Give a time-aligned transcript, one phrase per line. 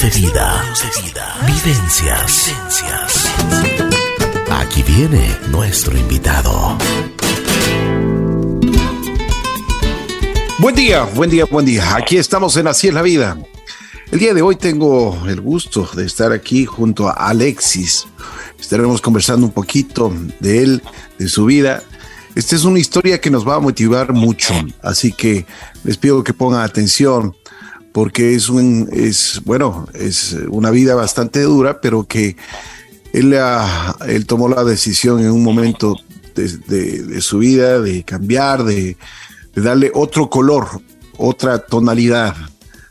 [0.00, 0.64] De vida.
[1.46, 2.50] Vivencias.
[4.50, 6.78] Aquí viene nuestro invitado.
[10.58, 11.94] Buen día, buen día, buen día.
[11.94, 13.36] Aquí estamos en Así es la vida.
[14.10, 18.06] El día de hoy tengo el gusto de estar aquí junto a Alexis.
[18.58, 20.82] Estaremos conversando un poquito de él,
[21.18, 21.82] de su vida.
[22.34, 25.44] Esta es una historia que nos va a motivar mucho, así que
[25.84, 27.36] les pido que pongan atención
[27.92, 32.36] porque es un es bueno, es una vida bastante dura, pero que
[33.12, 33.36] él,
[34.06, 35.96] él tomó la decisión en un momento
[36.34, 38.96] de, su vida de cambiar, de,
[39.54, 40.66] de darle otro color,
[41.18, 42.34] otra tonalidad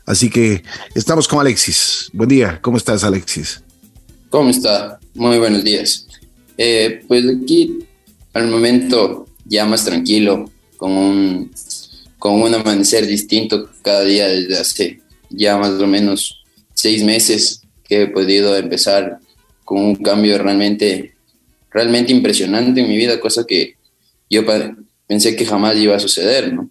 [0.04, 0.62] Así que
[0.94, 2.10] estamos con Alexis.
[2.12, 3.62] Buen día, ¿cómo estás Alexis?
[4.30, 4.98] ¿Cómo está?
[5.14, 6.06] Muy buenos días.
[6.58, 7.78] Eh, pues aquí
[8.34, 11.50] al momento ya más tranquilo, con un,
[12.22, 18.02] con un amanecer distinto cada día desde hace ya más o menos seis meses que
[18.02, 19.18] he podido empezar
[19.64, 21.16] con un cambio realmente,
[21.68, 23.74] realmente impresionante en mi vida, cosa que
[24.30, 24.44] yo
[25.08, 26.70] pensé que jamás iba a suceder, ¿no?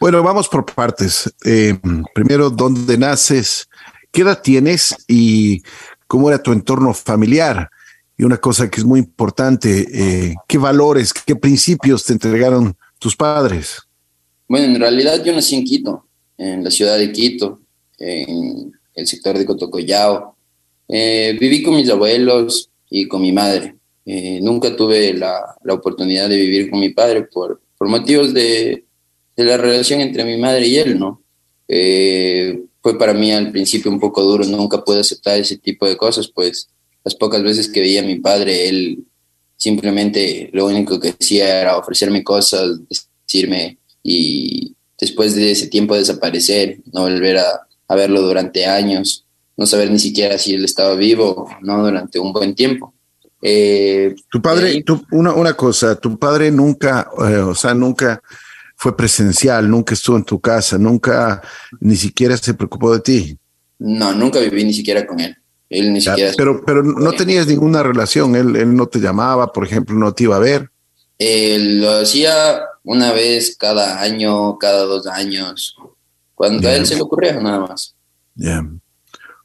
[0.00, 1.32] Bueno, vamos por partes.
[1.44, 1.78] Eh,
[2.12, 3.68] primero, ¿dónde naces?
[4.10, 4.96] ¿Qué edad tienes?
[5.06, 5.62] Y
[6.08, 7.70] cómo era tu entorno familiar.
[8.18, 13.14] Y una cosa que es muy importante, eh, ¿qué valores, qué principios te entregaron tus
[13.14, 13.86] padres?
[14.52, 16.04] Bueno, en realidad yo nací en Quito,
[16.36, 17.60] en la ciudad de Quito,
[17.96, 20.36] en el sector de Cotocollao.
[20.88, 23.76] Eh, viví con mis abuelos y con mi madre.
[24.04, 28.84] nunca tuve la, la, oportunidad de vivir con mi padre por, por motivos de,
[29.38, 31.22] de la relación entre mi madre y él, ¿no?
[31.66, 35.96] Eh, fue para mí al principio un poco duro, nunca pude aceptar ese tipo de
[35.96, 36.68] cosas, pues
[37.02, 39.02] las pocas veces que veía a mi padre, él
[39.56, 42.80] simplemente lo único que hacía era ofrecerme cosas,
[43.26, 49.90] decirme y después de ese tiempo desaparecer, no volver a, verlo durante años, no saber
[49.90, 51.84] ni siquiera si él estaba vivo, ¿no?
[51.84, 52.94] Durante un buen tiempo.
[53.42, 58.22] Eh, tu padre, una, una cosa, tu padre nunca, eh, o sea, nunca
[58.76, 61.42] fue presencial, nunca estuvo en tu casa, nunca
[61.80, 63.38] ni siquiera se preocupó de ti.
[63.78, 65.36] No, nunca viví ni siquiera con él.
[65.68, 66.32] Él ni siquiera.
[66.36, 68.36] Pero, pero no tenías ninguna relación.
[68.36, 70.70] Él, él no te llamaba, por ejemplo, no te iba a ver.
[71.18, 75.76] Él lo hacía una vez cada año, cada dos años,
[76.34, 77.94] cuando a él se le ocurría, nada más.
[78.34, 78.64] Ya.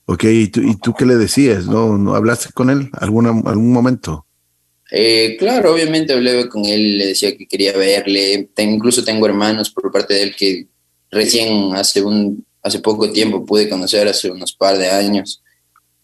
[0.05, 1.65] Ok, ¿Y tú, ¿y tú qué le decías?
[1.65, 4.25] ¿No, ¿No hablaste con él alguna, algún momento?
[4.89, 8.49] Eh, claro, obviamente hablé con él, le decía que quería verle.
[8.57, 10.67] incluso tengo hermanos por parte de él que
[11.11, 15.43] recién hace, un, hace poco tiempo pude conocer, hace unos par de años.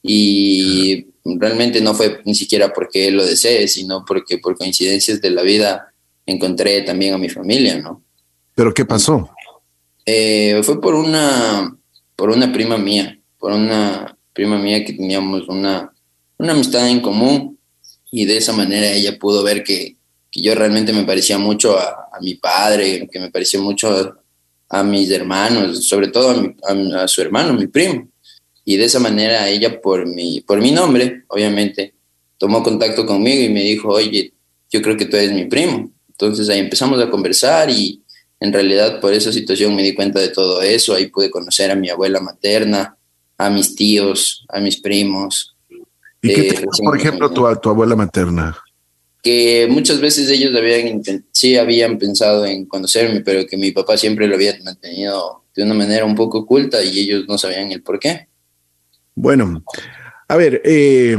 [0.02, 5.30] Y realmente no fue ni siquiera porque él lo desee, sino porque por coincidencias de
[5.30, 5.93] la vida
[6.26, 8.04] encontré también a mi familia, ¿no?
[8.56, 9.30] ¿Pero qué pasó?
[10.06, 11.76] Eh, fue por una,
[12.16, 15.92] por una prima mía, por una prima mía que teníamos una,
[16.38, 17.58] una amistad en común
[18.12, 19.98] y de esa manera ella pudo ver que,
[20.30, 24.18] que yo realmente me parecía mucho a, a, mi padre, que me parecía mucho
[24.70, 28.08] a, mis hermanos, sobre todo a, a, su hermano, mi primo.
[28.66, 31.94] Y de esa manera ella, por mi, por mi nombre, obviamente,
[32.38, 34.34] tomó contacto conmigo y me dijo, oye,
[34.72, 35.92] yo creo que tú eres mi primo.
[36.14, 38.02] Entonces ahí empezamos a conversar y
[38.40, 40.96] en realidad por esa situación me di cuenta de todo eso.
[40.96, 42.98] Ahí pude conocer a mi abuela materna,
[43.38, 45.54] a mis tíos, a mis primos,
[46.24, 48.58] ¿Y qué te por ejemplo, tu, tu abuela materna?
[49.22, 51.02] Que muchas veces ellos habían
[51.32, 55.74] sí habían pensado en conocerme, pero que mi papá siempre lo había mantenido de una
[55.74, 58.28] manera un poco oculta y ellos no sabían el por qué.
[59.16, 59.64] Bueno,
[60.30, 61.18] a ver, eh,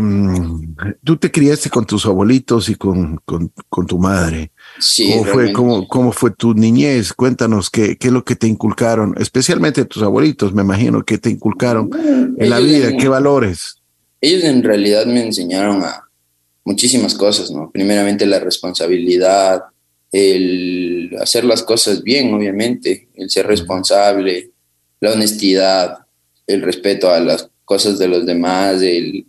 [1.04, 4.52] tú te criaste con tus abuelitos y con, con, con tu madre.
[4.78, 7.12] Sí, ¿Cómo fue, cómo, cómo, fue tu niñez?
[7.12, 11.30] Cuéntanos qué, qué es lo que te inculcaron, especialmente tus abuelitos, me imagino que te
[11.30, 11.90] inculcaron
[12.38, 13.76] en la vida, qué valores
[14.24, 16.08] ellos en realidad me enseñaron a
[16.64, 17.70] muchísimas cosas, ¿no?
[17.70, 19.64] Primeramente la responsabilidad,
[20.10, 24.50] el hacer las cosas bien, obviamente, el ser responsable,
[25.00, 25.98] la honestidad,
[26.46, 29.26] el respeto a las cosas de los demás, el,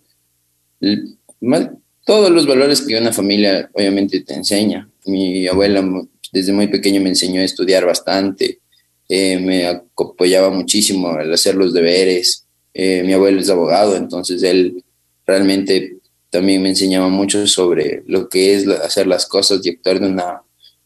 [2.06, 4.88] todos los valores que una familia obviamente te enseña.
[5.06, 5.84] Mi abuela
[6.32, 8.60] desde muy pequeño me enseñó a estudiar bastante,
[9.08, 12.46] eh, me apoyaba muchísimo al hacer los deberes.
[12.74, 14.84] Eh, mi abuelo es abogado, entonces él
[15.26, 15.98] realmente
[16.30, 20.42] también me enseñaba mucho sobre lo que es hacer las cosas y actuar de una,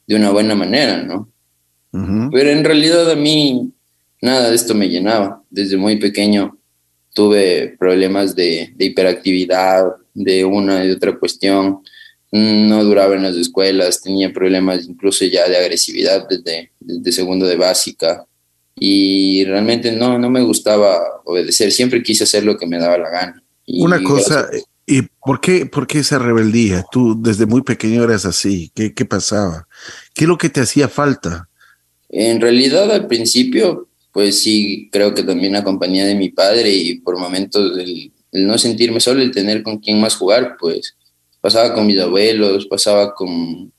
[0.05, 1.29] de una buena manera, ¿no?
[1.91, 3.71] Pero en realidad a mí
[4.21, 5.41] nada de esto me llenaba.
[5.49, 6.57] Desde muy pequeño
[7.13, 11.79] tuve problemas de, hiperactividad, de una y otra cuestión.
[12.31, 17.55] No duraba en las escuelas, tenía problemas incluso ya de agresividad desde, desde segundo de
[17.55, 18.25] básica.
[18.79, 23.09] y realmente no, no me gustaba obedecer, siempre quise hacer lo que me daba la
[23.09, 23.43] gana.
[23.67, 24.47] Una cosa,
[24.87, 26.85] ¿y por qué, por qué esa rebeldía?
[26.91, 29.67] Tú desde muy pequeño eras así, ¿qué, qué pasaba?
[30.13, 31.49] ¿Qué es lo que te hacía falta?
[32.09, 36.99] En realidad al principio, pues sí, creo que también la compañía de mi padre y
[36.99, 40.95] por momentos el, el no sentirme solo, el tener con quién más jugar, pues
[41.41, 43.71] pasaba con mis abuelos, pasaba con,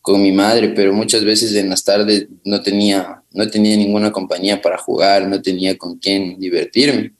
[0.00, 4.60] con mi madre, pero muchas veces en las tardes no tenía, no tenía ninguna compañía
[4.60, 7.12] para jugar, no tenía con quién divertirme.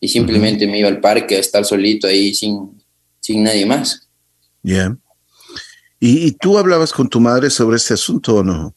[0.00, 2.82] Y simplemente me iba al parque a estar solito ahí sin,
[3.20, 4.08] sin nadie más.
[4.62, 5.00] Bien.
[5.98, 8.74] ¿Y, ¿Y, tú hablabas con tu madre sobre este asunto o no?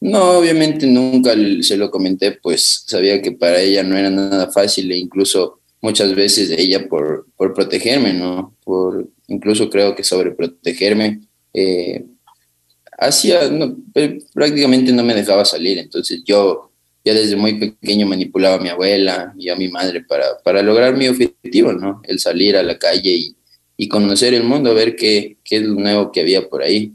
[0.00, 4.90] No, obviamente nunca se lo comenté, pues sabía que para ella no era nada fácil
[4.90, 8.54] e incluso muchas veces ella por, por protegerme, ¿no?
[8.64, 11.20] Por incluso creo que sobreprotegerme,
[11.54, 12.04] eh,
[12.98, 13.76] hacía, no,
[14.34, 16.70] prácticamente no me dejaba salir, entonces yo
[17.02, 20.94] ya desde muy pequeño manipulaba a mi abuela y a mi madre para, para lograr
[20.94, 22.02] mi objetivo, ¿no?
[22.04, 23.36] El salir a la calle y,
[23.78, 26.92] y conocer el mundo, ver qué, qué es lo nuevo que había por ahí.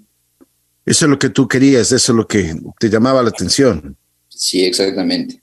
[0.85, 3.97] Eso es lo que tú querías, eso es lo que te llamaba la atención.
[4.29, 5.41] Sí, exactamente.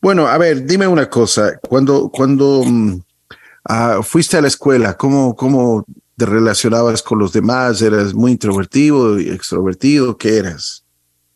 [0.00, 1.58] Bueno, a ver, dime una cosa.
[1.68, 5.84] Cuando, cuando uh, fuiste a la escuela, ¿cómo, cómo
[6.16, 7.82] te relacionabas con los demás?
[7.82, 10.16] ¿Eras muy introvertido y extrovertido?
[10.16, 10.84] ¿Qué eras?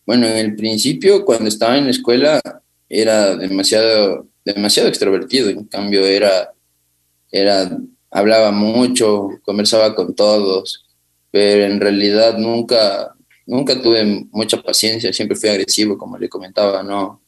[0.07, 2.41] Bueno, en el principio, cuando estaba en la escuela,
[2.89, 5.51] era demasiado, demasiado extrovertido.
[5.51, 6.53] En cambio, era,
[7.31, 7.79] era,
[8.11, 10.85] hablaba mucho, conversaba con todos,
[11.31, 13.15] pero en realidad nunca,
[13.47, 15.13] nunca tuve mucha paciencia.
[15.13, 17.23] Siempre fui agresivo, como le comentaba, no,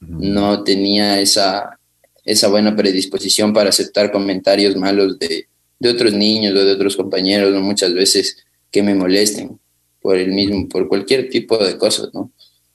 [0.00, 1.78] no tenía esa,
[2.24, 7.52] esa buena predisposición para aceptar comentarios malos de, de otros niños o de otros compañeros,
[7.52, 7.60] ¿no?
[7.60, 9.58] muchas veces que me molesten
[10.00, 12.32] por el mismo, por cualquier tipo de cosas, ¿no?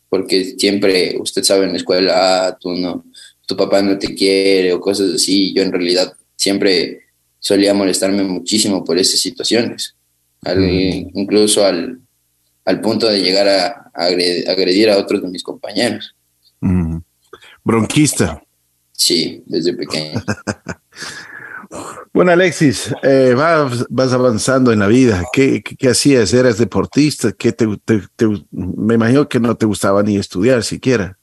[0.10, 3.06] Porque siempre, usted sabe en la escuela, ah, tú no,
[3.46, 5.54] tu papá no te quiere o cosas así.
[5.54, 7.02] Yo en realidad siempre
[7.40, 9.96] solía molestarme muchísimo por esas situaciones,
[11.14, 12.00] incluso al,
[12.66, 16.16] al, punto de llegar a, a, agredir, a otros de mis compañeros.
[16.62, 17.00] Mm.
[17.64, 18.44] Bronquista.
[18.92, 20.24] Sí, desde pequeño.
[22.14, 25.24] Bueno, Alexis, eh, vas, avanzando en la vida.
[25.34, 26.34] ¿Qué, qué, hacías?
[26.34, 27.32] ¿Eras deportista?
[27.32, 27.68] ¿Qué te,
[28.52, 31.18] me imagino que no te gustaba ni estudiar siquiera.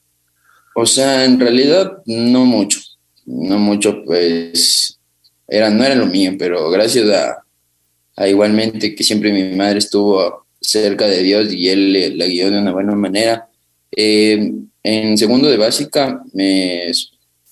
[0.74, 2.80] O sea, en realidad no mucho.
[3.26, 4.98] No mucho, pues
[5.46, 11.06] era, no era lo mío, pero gracias a, igualmente que siempre mi madre estuvo cerca
[11.06, 13.48] de Dios y él la guió de una buena manera.
[13.96, 16.90] Eh, en segundo de básica me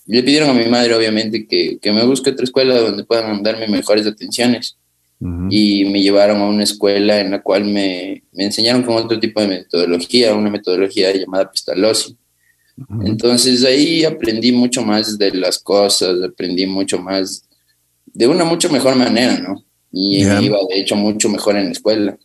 [0.09, 3.69] le pidieron a mi madre, obviamente, que, que me busque otra escuela donde puedan darme
[3.69, 4.77] mejores atenciones.
[5.21, 5.49] Uh -huh.
[5.51, 9.41] Y me llevaron a una escuela en la cual me, me, enseñaron con otro tipo
[9.41, 12.17] de metodología, una metodología llamada Pistalosi.
[12.77, 13.07] Uh -huh.
[13.09, 17.45] Entonces ahí aprendí mucho más de las cosas, aprendí mucho más
[18.07, 19.63] de una mucho mejor manera, ¿no?
[19.93, 20.41] Y yeah.
[20.41, 22.19] iba, de hecho, mucho mejor en la escuela.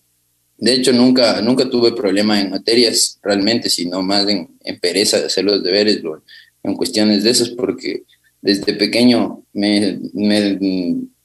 [0.57, 5.25] De hecho, nunca, nunca tuve problema en materias realmente, sino más en, en pereza de
[5.25, 6.01] hacer los deberes.
[6.01, 6.23] Lo,
[6.63, 8.03] en cuestiones de esas, porque
[8.41, 10.57] desde pequeño me, me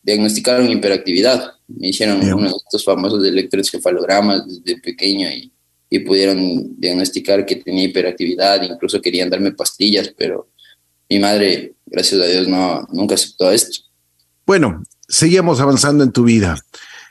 [0.03, 1.53] diagnosticaron hiperactividad.
[1.69, 2.35] Me hicieron yeah.
[2.35, 5.53] uno de estos famosos electroencefalogramas desde pequeño y,
[5.91, 10.49] y pudieron diagnosticar que tenía hiperactividad, incluso querían darme pastillas, pero
[11.09, 13.81] mi madre, gracias a Dios, no, nunca aceptó esto.
[14.47, 16.59] Bueno, seguimos avanzando en tu vida.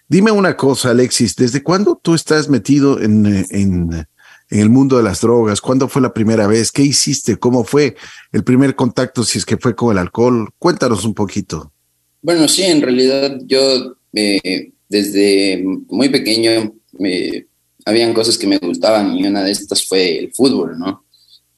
[0.08, 4.08] Dime una cosa, Alexis, ¿desde cuándo tú estás metido en, en
[4.50, 5.62] en el mundo de las drogas?
[5.62, 6.72] ¿Cuándo fue la primera vez?
[6.72, 7.38] ¿Qué hiciste?
[7.38, 7.96] ¿Cómo fue
[8.32, 9.24] el primer contacto?
[9.24, 10.50] Si es que fue con el alcohol.
[10.58, 11.72] Cuéntanos un poquito.
[12.22, 17.48] Bueno, sí, en realidad yo eh, desde muy pequeño me,
[17.86, 21.06] habían cosas que me gustaban y una de estas fue el fútbol, ¿no?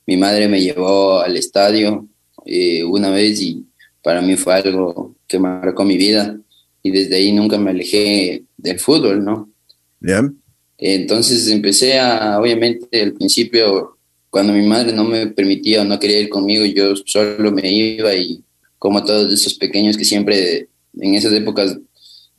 [0.05, 2.07] Mi madre me llevó al estadio
[2.45, 3.65] eh, una vez y
[4.03, 6.39] para mí fue algo que marcó mi vida
[6.83, 9.49] y desde ahí nunca me alejé del fútbol, ¿no?
[9.99, 10.39] Bien.
[10.79, 13.97] Entonces empecé a, obviamente, al principio,
[14.29, 18.15] cuando mi madre no me permitía o no quería ir conmigo, yo solo me iba
[18.15, 18.41] y
[18.77, 21.77] como todos esos pequeños que siempre en esas épocas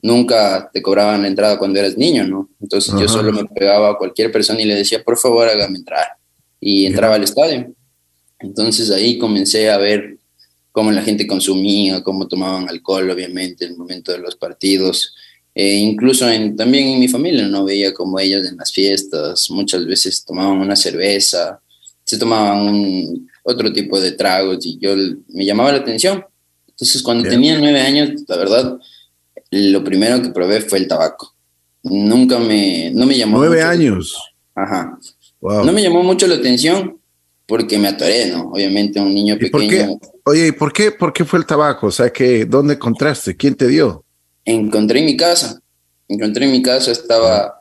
[0.01, 2.49] nunca te cobraban la entrada cuando eras niño, ¿no?
[2.61, 3.03] Entonces Ajá.
[3.03, 6.07] yo solo me pegaba a cualquier persona y le decía, por favor, hágame entrar.
[6.59, 7.75] Y entraba al estadio.
[8.39, 10.17] Entonces ahí comencé a ver
[10.73, 15.15] cómo la gente consumía, cómo tomaban alcohol, obviamente, en el momento de los partidos.
[15.63, 19.85] Eh, incluso en, también en mi familia no veía como ellos en las fiestas, muchas
[19.85, 21.61] veces tomaban una cerveza,
[22.03, 24.97] se tomaban un, otro tipo de tragos y yo
[25.29, 26.25] me llamaba la atención.
[26.67, 27.35] Entonces cuando Bien.
[27.35, 28.79] tenía nueve años, la verdad,
[29.51, 31.35] lo primero que probé fue el tabaco.
[31.83, 33.37] Nunca me, no me llamó.
[33.37, 34.17] Nueve años.
[34.55, 34.99] Ajá.
[35.43, 35.67] Wow.
[35.67, 36.99] No me llamó mucho la atención,
[37.45, 38.53] porque me atoré, ¿no?
[38.53, 39.99] Obviamente un niño pequeño.
[40.25, 41.89] Oye, ¿y por qué, por qué fue el tabaco?
[41.89, 43.37] O sea, que, ¿dónde encontraste?
[43.37, 44.07] ¿Quién te dio?
[44.51, 45.61] Encontré en mi casa.
[46.09, 47.61] Encontré en mi casa, estaba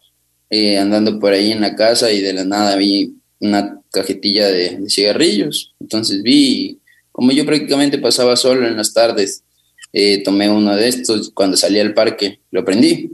[0.50, 4.90] eh, andando por ahí en la casa y de la nada vi una cajetilla de,
[4.90, 5.76] cigarrillos.
[5.80, 6.80] Entonces vi,
[7.12, 9.44] como yo prácticamente pasaba solo en las tardes,
[9.94, 11.32] eh, tomé uno de estos.
[11.32, 13.12] Cuando salí al parque, lo prendí.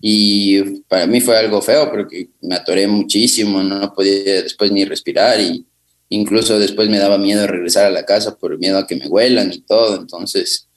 [0.00, 5.40] Y para mí fue algo feo porque me atoré muchísimo, no podía después ni respirar
[5.40, 5.66] y
[6.10, 9.50] incluso después me daba miedo regresar a la casa por miedo a que me huelan
[9.50, 9.98] y todo.
[9.98, 10.68] Entonces,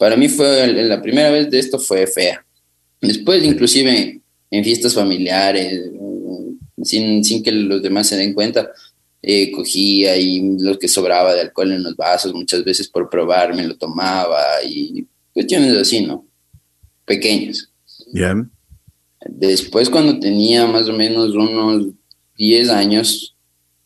[0.00, 2.42] para mí fue la primera vez de esto fue fea.
[3.02, 4.18] Después, inclusive
[4.50, 5.90] en fiestas familiares,
[6.82, 8.70] sin, sin que los demás se den cuenta,
[9.20, 13.54] eh, cogía y lo que sobraba de alcohol en los vasos, muchas veces por probar
[13.54, 16.26] me lo tomaba y cuestiones así, ¿no?
[17.04, 17.70] Pequeñas.
[18.10, 18.50] Bien.
[19.28, 21.88] Después, cuando tenía más o menos unos
[22.38, 23.36] 10 años,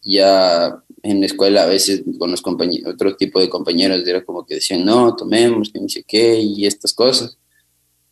[0.00, 4.46] ya en la escuela a veces con los compañeros, otro tipo de compañeros era como
[4.46, 7.36] que decían, no, tomemos, que ni sé qué, y estas cosas.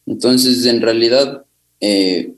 [0.04, 1.42] Entonces, en realidad,
[1.80, 2.34] eh,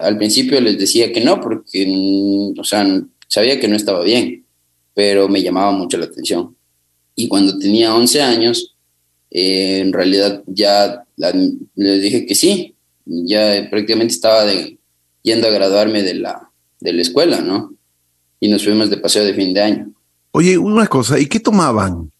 [0.00, 2.84] al principio les decía que no, porque, mm, o sea,
[3.28, 4.44] sabía que no estaba bien,
[4.92, 6.56] pero me llamaba mucho la atención.
[7.14, 8.74] Y cuando tenía 11 años,
[9.30, 12.74] eh, en realidad ya les dije que sí,
[13.06, 14.78] ya prácticamente estaba de,
[15.22, 17.76] yendo a graduarme de la, de la escuela, ¿no?
[18.42, 19.92] Y nos fuimos de paseo de fin de año.
[20.32, 22.10] Oye, una cosa, ¿y qué tomaban?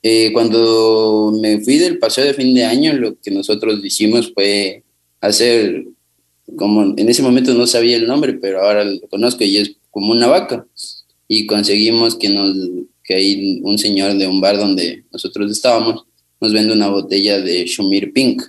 [0.00, 4.84] Eh, cuando me fui del paseo de fin de año, lo que nosotros hicimos fue
[5.20, 5.84] hacer,
[6.56, 10.12] como en ese momento no sabía el nombre, pero ahora lo conozco y es como
[10.12, 10.64] una vaca.
[11.26, 12.56] Y conseguimos que nos,
[13.02, 16.04] que hay un señor de un bar donde nosotros estábamos,
[16.40, 18.40] nos vende una botella de Shumir Pink.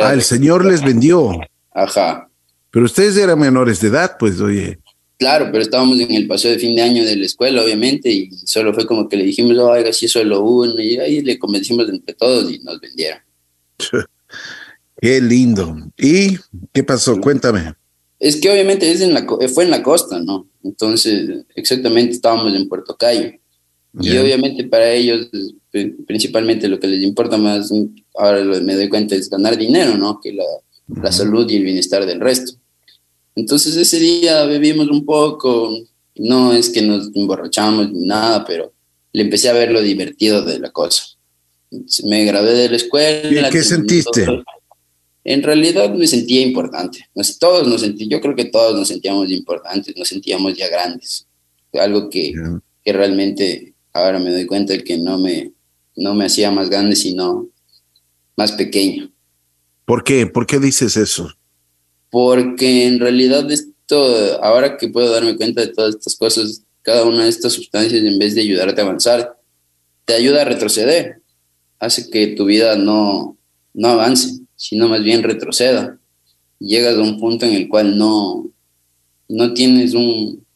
[0.00, 1.32] Ah, el señor les vendió.
[1.72, 2.28] Ajá.
[2.70, 4.78] Pero ustedes eran menores de edad, pues, oye.
[5.18, 8.30] Claro, pero estábamos en el paseo de fin de año de la escuela, obviamente, y
[8.44, 12.14] solo fue como que le dijimos, oiga, si solo uno, y ahí le convencimos entre
[12.14, 13.20] todos y nos vendieron.
[15.00, 15.76] Qué lindo.
[15.98, 16.38] ¿Y
[16.72, 17.20] qué pasó?
[17.20, 17.74] Cuéntame.
[18.18, 20.48] Es que obviamente es en la, fue en la costa, ¿no?
[20.62, 23.32] Entonces, exactamente estábamos en Puerto Cayo.
[24.00, 25.28] Y obviamente para ellos,
[26.06, 27.70] principalmente lo que les importa más,
[28.14, 30.20] ahora me doy cuenta, es ganar dinero, ¿no?
[30.20, 30.44] Que la,
[31.02, 32.54] la salud y el bienestar del resto.
[33.34, 35.76] Entonces ese día bebimos un poco,
[36.16, 38.72] no es que nos emborrachamos ni nada, pero
[39.12, 41.04] le empecé a ver lo divertido de la cosa.
[42.04, 43.48] Me gradué de la escuela.
[43.48, 44.26] ¿Y qué sentiste?
[45.24, 47.08] En realidad me sentía importante.
[47.40, 51.26] Todos nos sentí, yo creo que todos nos sentíamos importantes, nos sentíamos ya grandes.
[51.72, 52.32] Algo que,
[52.84, 55.52] que realmente ahora me doy cuenta de que no me,
[55.96, 57.48] no me hacía más grande, sino
[58.36, 59.10] más pequeño.
[59.84, 60.26] ¿Por qué?
[60.26, 61.34] ¿Por qué dices eso?
[62.14, 67.24] Porque en realidad esto, ahora que puedo darme cuenta de todas estas cosas, cada una
[67.24, 69.36] de estas sustancias, en vez de ayudarte a avanzar,
[70.04, 71.22] te ayuda a retroceder.
[71.80, 73.36] Hace que tu vida no,
[73.72, 75.98] no avance, sino más bien retroceda.
[76.60, 78.48] Llegas a un punto en el cual no,
[79.28, 80.46] no tienes un,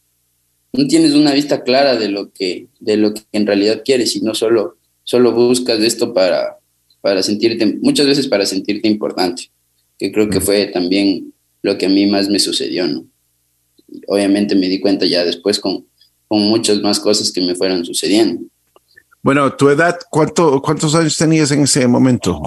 [0.71, 4.33] no tienes una vista clara de lo que, de lo que en realidad quieres, sino
[4.33, 6.57] solo, solo buscas esto para,
[7.01, 9.51] para sentirte, muchas veces para sentirte importante,
[9.97, 13.05] que creo que fue también lo que a mí más me sucedió, ¿no?
[14.07, 15.85] Obviamente me di cuenta ya después con,
[16.27, 18.41] con muchas más cosas que me fueron sucediendo.
[19.21, 22.41] Bueno, tu edad, ¿cuánto, ¿cuántos años tenías en ese momento?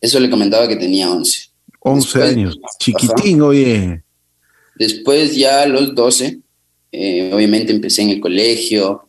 [0.00, 1.50] Eso le comentaba que tenía 11.
[1.80, 4.02] 11 años, chiquitín, oye.
[4.76, 6.40] Después ya a los 12,
[6.92, 9.08] eh, obviamente empecé en el colegio,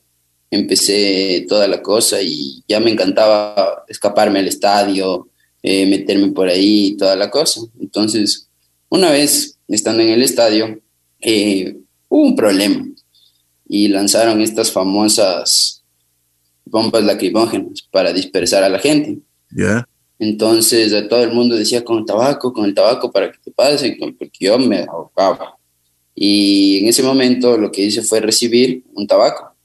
[0.50, 5.30] empecé toda la cosa y ya me encantaba escaparme al estadio,
[5.64, 7.62] eh, meterme por ahí, toda la cosa.
[7.80, 8.50] Entonces,
[8.92, 10.80] una vez estando en el estadio,
[11.22, 11.78] eh,
[12.10, 12.86] hubo un problema
[13.68, 15.82] y lanzaron estas famosas
[16.66, 19.20] bombas lacrimógenas para dispersar a la gente.
[19.50, 19.88] Ya.
[20.20, 23.98] Entonces, todo el mundo decía con el tabaco, con el tabaco para que te pase,
[23.98, 25.58] porque yo me ahogaba.
[26.14, 29.56] Y en ese momento lo que hice fue recibir un tabaco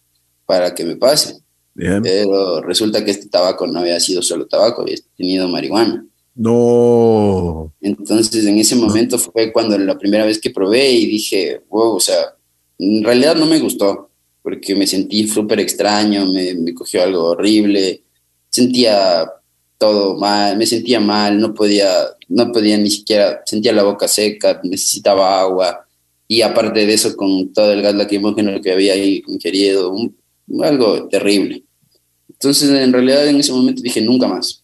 [0.47, 1.41] para que me pase.
[1.75, 6.07] Pero resulta que este tabaco no había sido solo tabaco, había tenido marihuana.
[6.37, 7.73] No.
[7.81, 12.01] Entonces en ese momento fue cuando la primera vez que probé y dije, wow, o
[12.01, 12.35] sea,
[12.79, 14.11] en realidad no me gustó,
[14.43, 18.03] porque me sentí súper extraño, me, me cogió algo horrible,
[18.51, 19.27] sentía
[19.79, 21.89] todo mal, me sentía mal, no podía,
[22.29, 25.87] no podía ni siquiera, sentía la boca seca, necesitaba agua
[26.29, 29.95] y aparte de eso con todo el gas lacrimógeno que había ahí ingerido,
[30.63, 31.65] algo terrible.
[32.29, 34.63] Entonces, en realidad en ese momento dije, nunca más.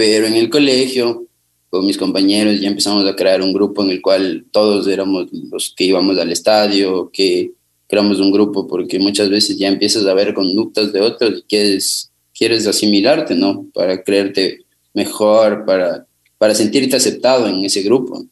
[0.00, 1.26] Pero en el colegio,
[1.68, 5.74] con mis compañeros, ya empezamos a crear un grupo en el cual todos éramos los
[5.76, 7.52] que íbamos al estadio, que,
[7.86, 12.10] creamos un grupo, porque muchas veces ya empiezas a ver conductas de otros y quieres,
[12.32, 13.66] quieres asimilarte, ¿no?
[13.74, 14.64] Para creerte
[14.94, 16.06] mejor, para,
[16.38, 18.24] para sentirte aceptado en ese grupo,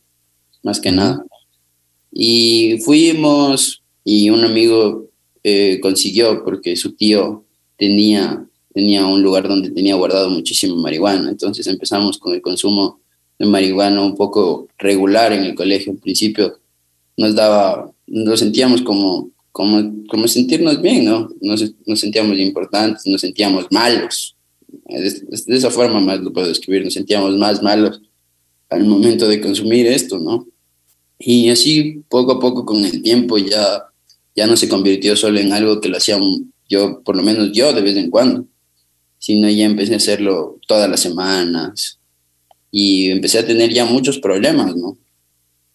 [0.63, 1.23] más que nada.
[2.11, 5.11] Y fuimos y un amigo
[5.45, 7.45] eh, consiguió, porque su tío
[7.77, 8.48] tenía,
[8.78, 13.00] tenía un lugar donde tenía guardado muchísimo marihuana, entonces empezamos con el consumo
[13.37, 15.90] de marihuana un poco regular en el colegio.
[15.90, 16.61] Al principio
[17.16, 21.28] nos daba, nos sentíamos como, como, como sentirnos bien, ¿no?
[21.40, 24.37] Nos, nos sentíamos importantes, nos sentíamos malos.
[24.87, 28.00] De, de, esa forma más lo puedo describir, nos sentíamos más malos
[28.70, 30.47] al momento de consumir esto, ¿no?
[31.18, 33.87] Y así poco a poco con el tiempo ya,
[34.37, 36.16] ya no se convirtió solo en algo que lo hacía
[36.68, 38.47] yo, por lo menos yo de vez en cuando,
[39.19, 41.99] sino ya empecé a hacerlo todas las semanas
[42.71, 44.97] y empecé a tener ya muchos problemas, ¿no?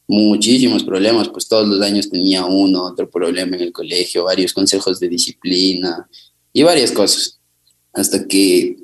[0.08, 5.00] Muchísimos problemas, pues todos los años tenía uno, otro problema en el colegio, varios consejos
[5.00, 6.08] de disciplina
[6.52, 7.40] y varias cosas.
[7.94, 8.78] Hasta que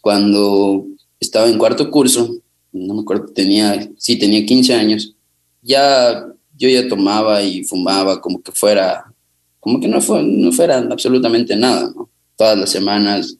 [0.00, 0.86] cuando
[1.18, 2.36] estaba en cuarto curso,
[2.72, 5.14] no me acuerdo, tenía, sí, tenía 15 años,
[5.62, 9.12] ya yo ya tomaba y fumaba como que fuera,
[9.60, 12.10] como que no, fue, no fuera absolutamente nada, ¿no?
[12.36, 13.38] Todas las semanas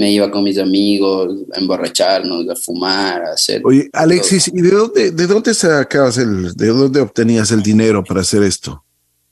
[0.00, 3.60] me iba con mis amigos a emborracharnos, a fumar, a hacer...
[3.64, 8.22] Oye, Alexis, ¿y de dónde, de dónde sacabas el, de dónde obtenías el dinero para
[8.22, 8.82] hacer esto?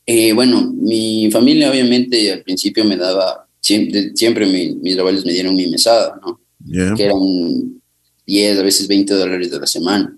[0.05, 5.33] Eh, bueno, mi familia obviamente al principio me daba, siempre, siempre mi, mis abuelos me
[5.33, 6.39] dieron mi mesada, ¿no?
[6.65, 6.93] Yeah.
[6.95, 7.17] Que eran
[8.25, 10.15] 10, a veces 20 dólares de la semana.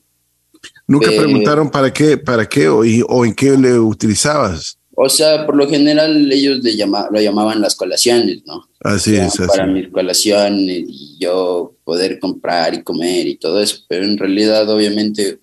[0.87, 4.77] ¿Nunca Eh, preguntaron para qué, para qué o, y- o en qué le utilizabas?
[5.03, 8.69] O sea, por lo general ellos le llama, lo llamaban las colaciones, ¿no?
[8.81, 9.47] Así es, así.
[9.47, 13.77] Para mis colaciones y yo poder comprar y comer y todo eso.
[13.89, 15.39] Pero en realidad, obviamente,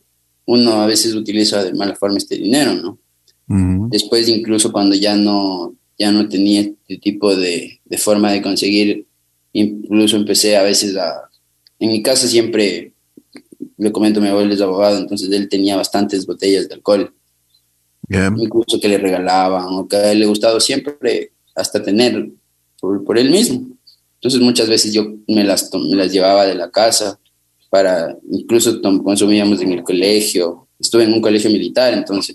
[0.47, 3.01] uno a veces utiliza de mala forma este dinero, ¿no?
[3.91, 9.09] Después, incluso cuando ya no, ya no tenía este tipo de, de forma de conseguir,
[9.53, 11.29] incluso empecé a veces a...
[11.81, 12.93] En mi casa siempre,
[13.77, 17.13] le comento, mi abuelo es abogado, entonces él tenía bastantes botellas de alcohol
[18.09, 18.33] Ya.
[18.37, 22.31] incluso que le regalaban o que a él le gustaba siempre hasta tener
[22.81, 23.67] por, por él mismo.
[24.15, 27.19] Entonces muchas veces yo me las, to- me las llevaba de la casa
[27.71, 32.35] para, incluso consumíamos en el colegio, estuve en un colegio militar, entonces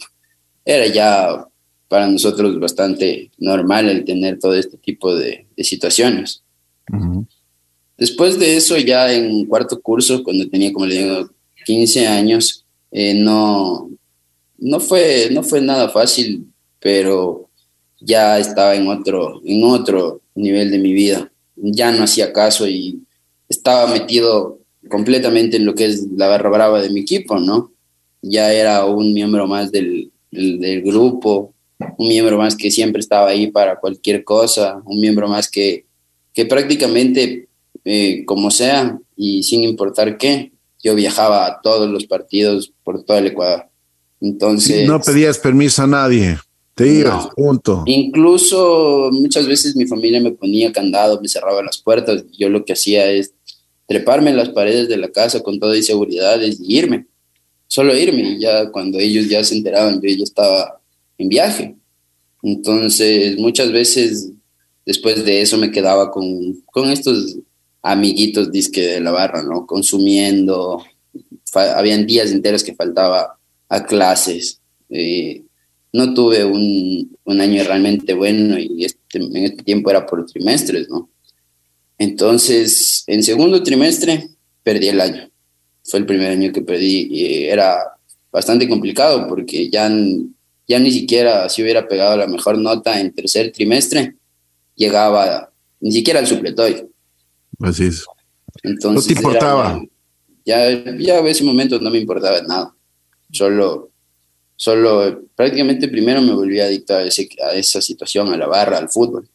[0.63, 1.47] era ya
[1.87, 6.43] para nosotros bastante normal el tener todo este tipo de, de situaciones.
[6.91, 7.25] Ujú.
[7.97, 11.29] Después de eso, ya en cuarto curso, cuando tenía, como le digo,
[11.65, 13.89] 15 años, eh, no,
[14.63, 16.47] no, fue, no fue nada fácil,
[16.79, 17.49] pero
[17.99, 21.31] ya estaba en otro, en otro nivel de mi vida.
[21.55, 23.03] Ya no hacía caso y
[23.49, 27.73] estaba metido completamente en lo que es la barra brava de mi equipo, ¿no?
[28.21, 31.53] Ya era un miembro más del, del, grupo,
[31.97, 35.85] un miembro más que siempre estaba ahí para cualquier cosa, un miembro más que,
[36.33, 37.49] que prácticamente
[37.83, 43.17] eh, como sea y sin importar qué, yo viajaba a todos los partidos por todo
[43.17, 43.72] el Ecuador.
[44.23, 46.37] Entonces, No pedías permiso a nadie.
[46.75, 47.31] Te ibas, No.
[47.35, 47.83] punto.
[47.85, 52.23] incluso muchas veces mi familia me ponía candado, me cerraba las puertas.
[52.39, 53.33] Yo lo que hacía es
[53.87, 57.05] treparme en las paredes de la casa con toda inseguridad y irme.
[57.67, 58.39] Solo irme.
[58.39, 60.79] Ya cuando ellos ya se enteraban, yo ya estaba
[61.19, 61.75] en viaje.
[62.41, 64.29] Entonces, muchas veces
[64.85, 67.37] después de eso me quedaba con, con estos
[67.81, 69.65] amiguitos disque de la barra, ¿no?
[69.67, 70.81] Consumiendo.
[71.45, 73.37] Fa- habían días enteros que faltaba
[73.69, 74.59] a clases.
[74.89, 75.43] Eh,
[75.91, 80.89] no tuve un, un año realmente bueno y este, en este tiempo era por trimestres,
[80.89, 81.09] ¿no?
[81.97, 84.29] Entonces, en segundo trimestre
[84.63, 85.29] perdí el año.
[85.83, 87.77] Fue el primer año que perdí y era
[88.31, 89.91] bastante complicado porque ya,
[90.67, 94.15] ya ni siquiera si hubiera pegado la mejor nota en tercer trimestre,
[94.75, 96.89] llegaba ni siquiera al supletorio.
[97.59, 98.05] Así es.
[98.63, 99.71] Entonces, No te importaba.
[99.71, 99.81] era-
[100.45, 102.73] ya, ya en ese momento no me importaba nada.
[103.33, 103.89] Solo,
[104.55, 108.89] solo prácticamente primero me volví adicto a, ese, a esa situación, a la barra, al
[108.89, 109.27] fútbol.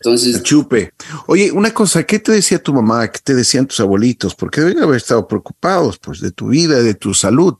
[0.00, 0.92] Entonces, chupe.
[1.26, 3.10] Oye, una cosa, ¿qué te decía tu mamá?
[3.10, 4.34] ¿Qué te decían tus abuelitos?
[4.34, 7.54] Porque deben haber estado preocupados, pues, de tu vida, de tu salud.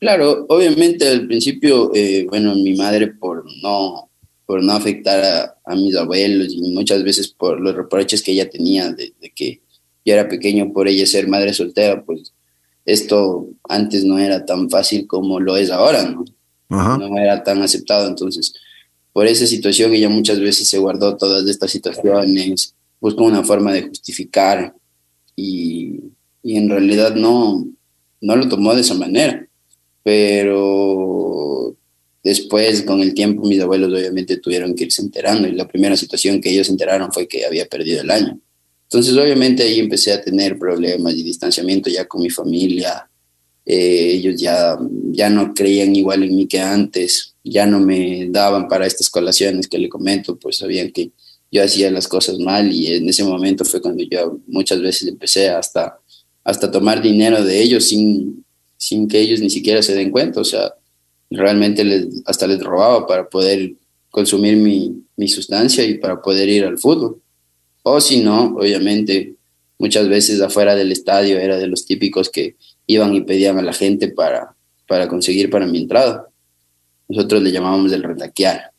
[0.00, 4.10] Claro, obviamente al principio, eh, bueno, mi madre por no,
[4.44, 8.50] por no afectar a, a mis abuelos y muchas veces por los reproches que ella
[8.50, 9.62] tenía de, de que
[10.04, 12.34] yo era pequeño por ella ser madre soltera, pues
[12.84, 16.24] esto antes no era tan fácil como lo es ahora, ¿no?
[16.68, 16.98] Ajá.
[16.98, 18.08] no era tan aceptado.
[18.08, 18.54] Entonces,
[19.12, 23.82] por esa situación, ella muchas veces se guardó todas estas situaciones, buscó una forma de
[23.82, 24.74] justificar
[25.36, 26.00] y,
[26.42, 27.66] y en realidad no,
[28.20, 29.46] no lo tomó de esa manera.
[30.02, 31.76] Pero
[32.22, 36.40] después, con el tiempo, mis abuelos obviamente tuvieron que irse enterando y la primera situación
[36.40, 38.38] que ellos se enteraron fue que había perdido el año.
[38.94, 43.10] Entonces, obviamente ahí empecé a tener problemas y distanciamiento ya con mi familia.
[43.66, 44.78] Eh, ellos ya,
[45.10, 49.66] ya no creían igual en mí que antes, ya no me daban para estas colaciones
[49.66, 51.10] que le comento, pues sabían que
[51.50, 55.48] yo hacía las cosas mal y en ese momento fue cuando yo muchas veces empecé
[55.48, 55.98] hasta,
[56.44, 58.44] hasta tomar dinero de ellos sin,
[58.76, 60.72] sin que ellos ni siquiera se den cuenta, o sea,
[61.30, 63.74] realmente les, hasta les robaba para poder
[64.10, 67.23] consumir mi, mi sustancia y para poder ir al fútbol.
[67.86, 69.34] O si no, obviamente,
[69.78, 73.74] muchas veces afuera del estadio era de los típicos que iban y pedían a la
[73.74, 74.54] gente para,
[74.88, 76.26] para conseguir para mi entrada.
[77.08, 78.72] Nosotros le llamábamos el retaquear.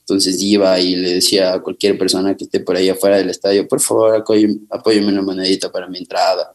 [0.00, 3.68] Entonces iba y le decía a cualquier persona que esté por ahí afuera del estadio,
[3.68, 4.24] por favor,
[4.70, 6.52] apóyeme una monedita para mi entrada.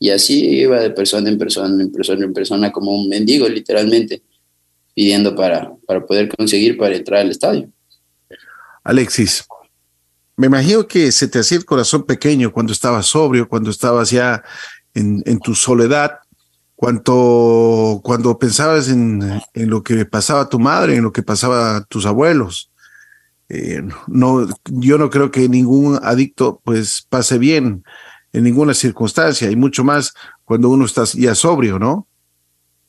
[0.00, 4.22] Y así iba de persona en persona, en persona en persona, como un mendigo, literalmente,
[4.92, 7.70] pidiendo para, para poder conseguir para entrar al estadio.
[8.82, 9.44] Alexis,
[10.36, 14.42] me imagino que se te hacía el corazón pequeño cuando estabas sobrio, cuando estabas ya
[14.94, 16.18] en, tu soledad,
[16.74, 22.70] cuando, cuando pensabas en, lo que pasaba tu madre, en lo que pasaba tus abuelos.
[23.48, 27.84] Eh, no, yo no creo que ningún adicto pues pase bien
[28.32, 30.12] en ninguna circunstancia y mucho más
[30.44, 32.08] cuando uno está ya sobrio, ¿no?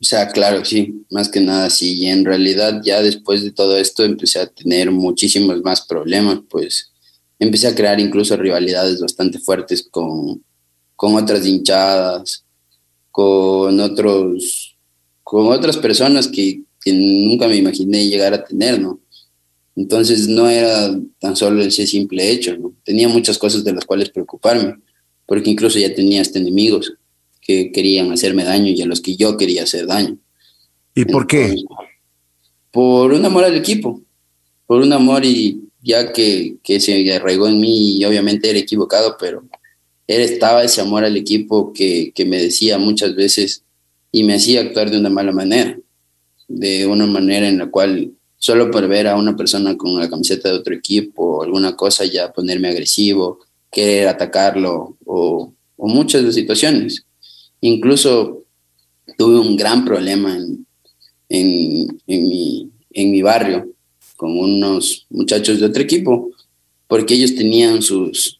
[0.01, 1.93] O sea, claro, sí, más que nada sí.
[1.93, 6.91] Y en realidad ya después de todo esto empecé a tener muchísimos más problemas, pues
[7.39, 10.43] empecé a crear incluso rivalidades bastante fuertes con,
[10.95, 12.45] con otras hinchadas,
[13.11, 14.77] con otros,
[15.23, 18.99] con otras personas que, que, nunca me imaginé llegar a tener, ¿no?
[19.75, 22.73] Entonces no era tan solo ese simple hecho, ¿no?
[22.83, 24.75] Tenía muchas cosas de las cuales preocuparme,
[25.25, 26.93] porque incluso ya tenía hasta enemigos
[27.41, 30.17] que querían hacerme daño y a los que yo quería hacer daño.
[30.95, 31.55] ¿Y por qué?
[32.71, 34.01] Por un amor al equipo,
[34.65, 39.17] por un amor y ya que, que se arraigó en mí y obviamente era equivocado,
[39.19, 39.43] pero
[40.07, 43.63] él estaba ese amor al equipo que, que me decía muchas veces
[44.11, 45.77] y me hacía actuar de una mala manera,
[46.47, 50.49] de una manera en la cual solo por ver a una persona con la camiseta
[50.49, 57.05] de otro equipo o alguna cosa ya ponerme agresivo, querer atacarlo o, muchas de situaciones.
[57.61, 58.43] Incluso
[59.19, 60.65] tuve un gran problema en,
[61.29, 63.74] en, mi, en mi barrio
[64.15, 66.31] con unos muchachos de otro equipo,
[66.87, 68.39] porque ellos tenían sus,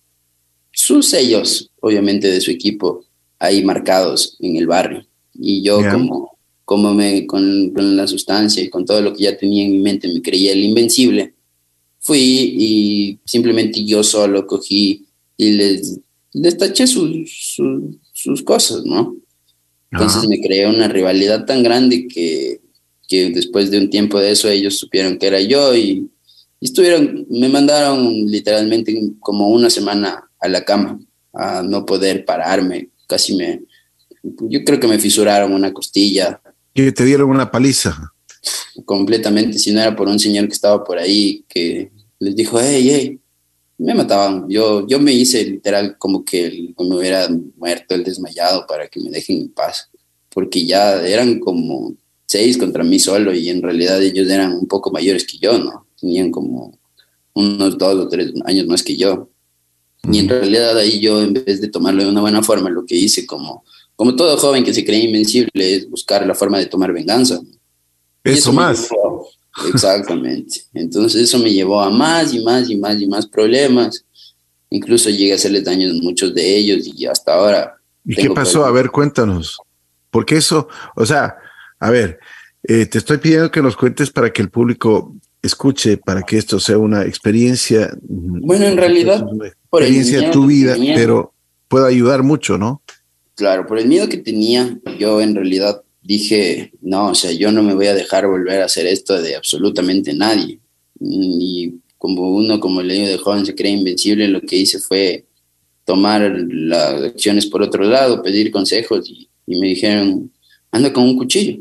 [0.72, 3.04] sus sellos, obviamente, de su equipo
[3.40, 5.06] ahí marcados en el barrio.
[5.34, 9.66] Y yo como, como me, con, la sustancia y con todo lo que ya tenía
[9.66, 11.34] en mi mente, me creía el invencible,
[12.00, 12.20] fui
[12.58, 15.06] y simplemente yo solo cogí
[15.38, 16.00] y les,
[16.34, 17.58] les taché sus,
[18.14, 19.16] sus, cosas, ¿no?
[19.92, 22.62] Entonces me creé una rivalidad tan grande que
[23.08, 26.10] que después de un tiempo de eso ellos supieron que era yo y,
[26.62, 31.00] estuvieron, me mandaron literalmente como una semana a la cama,
[31.34, 33.62] a no poder pararme, casi me,
[34.24, 36.42] yo creo que me fisuraron una costilla.
[36.74, 38.14] Y te dieron una paliza.
[38.86, 42.88] Completamente, si no era por un señor que estaba por ahí que les dijo, hey,
[42.90, 43.20] hey,
[43.78, 44.48] me mataban.
[44.50, 49.10] Yo, yo me hice literal como que me hubiera muerto el desmayado para que me
[49.10, 49.90] dejen en paz,
[50.30, 54.92] porque ya eran como seis contra mí solo y en realidad ellos eran un poco
[54.92, 55.88] mayores que yo, ¿no?
[56.00, 56.78] Tenían como
[57.34, 59.30] unos dos o tres años más que yo.
[60.12, 62.96] Y en realidad ahí yo, en vez de tomarlo de una buena forma, lo que
[62.96, 63.64] hice como,
[63.96, 67.40] como todo joven que se cree invencible es buscar la forma de tomar venganza.
[68.24, 68.90] Eso, más.
[69.74, 70.62] exactamente.
[70.74, 74.04] Entonces eso me llevó a más y más y más y más problemas.
[74.70, 77.78] Incluso llegué a hacerles daños a muchos de ellos y hasta ahora.
[78.04, 78.66] ¿Y qué pasó?
[78.66, 79.58] A ver, cuéntanos.
[80.12, 81.36] Porque eso, o sea,
[81.86, 82.20] a ver,
[82.64, 86.60] eh, te estoy pidiendo que nos cuentes para que el público escuche, para que esto
[86.60, 87.96] sea una experiencia.
[88.02, 91.32] Bueno, en realidad, una experiencia de tu vida, pero
[91.68, 92.82] puede ayudar mucho, ¿no?
[93.36, 97.62] Claro, por el miedo que tenía, yo en realidad dije, no, o sea, yo no
[97.62, 100.60] me voy a dejar volver a hacer esto de absolutamente nadie.
[101.00, 105.26] Y como uno, como el niño de joven, se cree invencible, lo que hice fue
[105.84, 110.32] tomar las acciones por otro lado, pedir consejos y, y me dijeron,
[110.72, 111.60] anda con un cuchillo.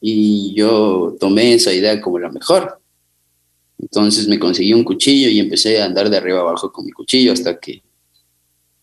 [0.00, 2.80] Y yo tomé esa idea como la mejor.
[3.78, 7.32] Entonces me conseguí un cuchillo y empecé a andar de arriba abajo con mi cuchillo
[7.32, 7.82] hasta que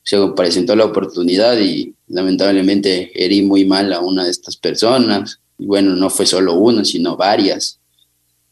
[0.03, 5.39] se presentó la oportunidad y lamentablemente herí muy mal a una de estas personas.
[5.57, 7.79] Y bueno, no fue solo una, sino varias.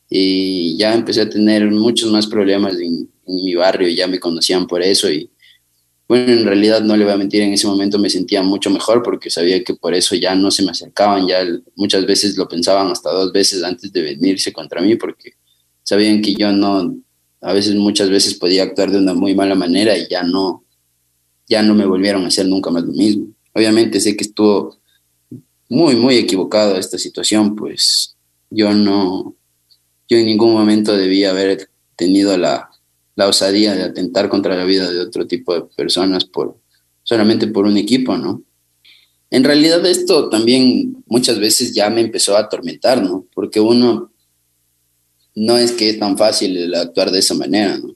[0.09, 4.81] Y ya empecé a tener muchos más problemas en, mi barrio, ya me conocían por
[4.81, 5.29] eso y
[6.11, 9.01] bueno, en realidad no le voy a mentir, en ese momento me sentía mucho mejor
[9.01, 11.37] porque sabía que por eso ya no se me acercaban, ya
[11.77, 15.35] muchas veces lo pensaban hasta dos veces antes de venirse contra mí porque
[15.83, 16.97] sabían que yo no,
[17.39, 20.65] a veces muchas veces podía actuar de una muy mala manera y ya no,
[21.47, 23.27] ya no me volvieron a hacer nunca más lo mismo.
[23.53, 24.81] Obviamente sé que estuvo
[25.69, 28.17] muy, muy equivocado esta situación, pues
[28.49, 29.33] yo no,
[30.09, 32.69] yo en ningún momento debía haber tenido la,
[33.15, 36.57] la osadía de atentar contra la vida de otro tipo de personas por
[37.03, 38.43] solamente por un equipo, ¿no?
[39.29, 43.25] En realidad esto también muchas veces ya me empezó a atormentar, ¿no?
[43.33, 44.11] Porque uno
[45.35, 47.95] no es que es tan fácil actuar de esa manera, ¿no?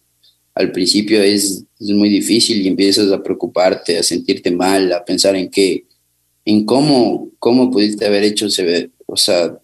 [0.54, 5.50] Al principio es, muy difícil y empiezas a preocuparte, a sentirte mal, a pensar en
[5.52, 5.86] qué,
[6.46, 8.48] en cómo, cómo pudiste haber hecho,
[9.06, 9.60] o sea,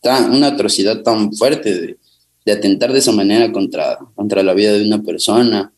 [0.00, 1.96] tan, una atrocidad tan fuerte de,
[2.46, 5.72] de atentar de esa manera contra, contra la vida de una persona.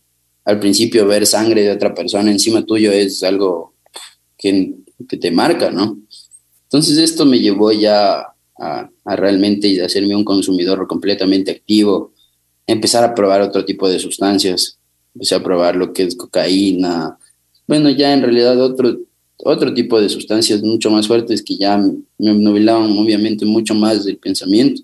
[0.44, 3.74] Al principio ver sangre de otra persona encima tuyo es algo
[4.37, 4.74] que,
[5.09, 5.98] que te marca, ¿no?
[6.64, 8.20] Entonces esto me llevó ya
[8.59, 12.12] a, a realmente hacerme un consumidor completamente activo,
[12.66, 14.78] empezar a probar otro tipo de sustancias,
[15.14, 17.18] empecé a probar lo que es cocaína,
[17.68, 18.98] bueno, ya en realidad otro,
[19.37, 24.16] otro tipo de sustancias mucho más fuertes que ya me obnubilaban obviamente mucho más del
[24.16, 24.83] pensamiento.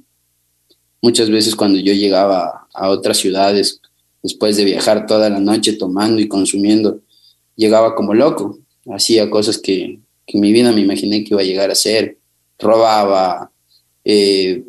[1.04, 3.78] Muchas veces cuando yo llegaba a otras ciudades,
[4.22, 7.02] después de viajar toda la noche tomando y consumiendo,
[7.56, 8.58] llegaba como loco,
[8.90, 12.16] hacía cosas que, en mi vida me imaginé que iba a llegar a hacer,
[12.58, 13.50] robaba,
[14.02, 14.64] eh,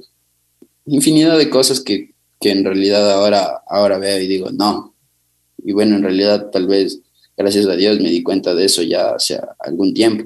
[0.85, 4.93] infinidad de cosas que, que, en realidad ahora, ahora veo y digo, no.
[5.63, 6.99] Y bueno, en realidad tal vez,
[7.37, 10.25] gracias a Dios, me di cuenta de eso ya hace algún tiempo.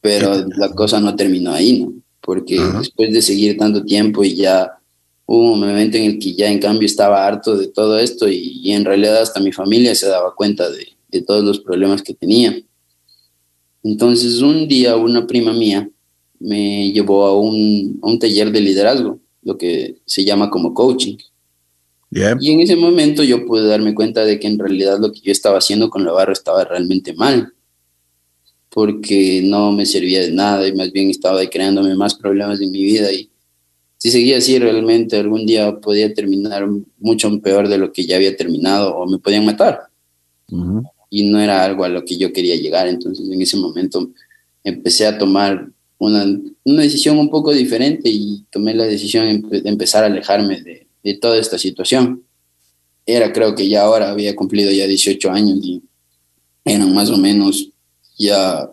[0.00, 1.94] Pero la cosa no terminó ahí, ¿no?
[2.20, 4.78] Porque después de seguir tanto tiempo y ya
[5.26, 8.72] hubo un momento en el que ya en cambio estaba harto de todo esto y,
[8.72, 12.60] en realidad hasta mi familia se daba cuenta de, de, todos los problemas que tenía.
[13.82, 15.88] Entonces un día una prima mía
[16.38, 21.16] me llevó a un, a un taller de liderazgo, lo que se llama como coaching.
[22.40, 25.32] Y en ese momento yo pude darme cuenta de que en realidad lo que yo
[25.32, 27.52] estaba haciendo con la barra estaba realmente mal,
[28.68, 32.82] porque no me servía de nada y más bien estaba creándome más problemas en mi
[32.84, 33.30] vida y
[34.04, 38.36] si seguía así, realmente algún día podía terminar mucho peor de lo que ya había
[38.36, 39.84] terminado o me podían matar.
[41.08, 42.86] Y no era algo a lo que yo quería llegar.
[42.86, 44.10] Entonces, en ese momento
[44.62, 50.04] empecé a tomar una, una decisión un poco diferente y tomé la decisión de empezar
[50.04, 52.24] a alejarme de, de toda esta situación.
[53.06, 55.82] Era, creo que ya ahora había cumplido ya 18 años y
[56.62, 57.70] eran más o menos,
[58.18, 58.70] ya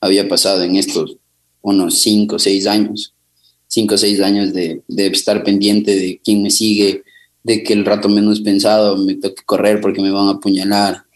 [0.00, 1.18] había pasado en estos
[1.60, 3.14] unos 5 o 6 años
[3.72, 7.04] cinco o seis años de, de, estar pendiente de quién me sigue,
[7.42, 11.06] de que el rato menos pensado me toque correr porque me van a apuñalar,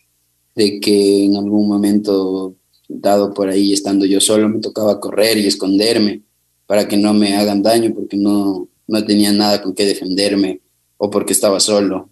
[0.55, 2.55] de que en algún momento
[2.88, 6.23] dado por ahí estando yo solo me tocaba correr y esconderme
[6.66, 10.61] para que no me hagan daño porque no, no tenía nada con qué defenderme
[10.97, 12.09] o porque estaba solo.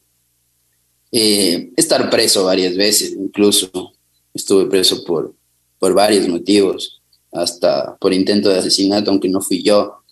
[1.11, 3.95] Eh, estar preso varias veces, incluso
[4.35, 5.35] estuve preso por,
[5.79, 7.01] por varios motivos,
[7.33, 10.04] hasta por intento de asesinato, aunque no fui yo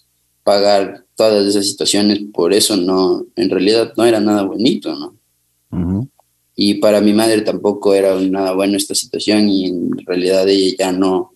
[0.43, 6.09] pagar todas esas situaciones, por eso no, en realidad no era nada bonito, ¿no?
[6.55, 10.93] Y para mi madre tampoco era nada bueno esta situación y en realidad ella ya
[10.93, 11.33] no,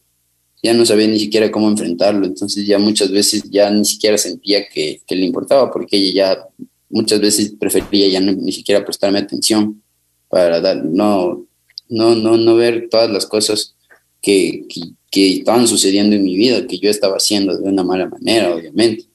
[0.62, 4.68] ya no sabía ni siquiera cómo enfrentarlo, entonces ya muchas veces ya ni siquiera sentía
[4.68, 9.82] que, que le importaba porque ella ya muchas veces prefería ya ni siquiera prestarme atención
[10.28, 11.46] para dar, no,
[11.88, 13.74] no, no, no ver todas las cosas
[14.20, 14.80] que, que,
[15.16, 19.06] que estaban sucediendo en mi vida, que yo estaba haciendo de una mala manera, obviamente.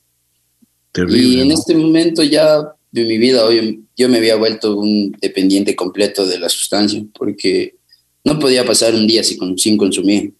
[0.95, 5.75] y en este momento ya de mi vida, hoy, yo me había vuelto un dependiente
[5.75, 7.75] completo de la sustancia, porque
[8.23, 10.33] no podía pasar un día sin, sin consumir.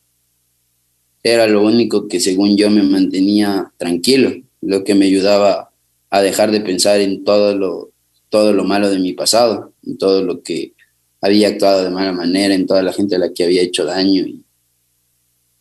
[1.21, 5.69] Era lo único que según yo me mantenía tranquilo, lo que me ayudaba
[6.10, 7.91] a dejar de pensar en todo lo,
[8.30, 10.74] todo lo malo de mi pasado, en todo lo que
[11.21, 14.24] había actuado de mala manera, en toda la gente a la que había hecho daño.
[14.26, 14.43] Y,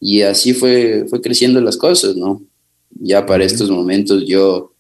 [0.01, 2.43] y así fue, fue creciendo las cosas, ¿no?
[2.91, 4.73] Ya para estos momentos yo,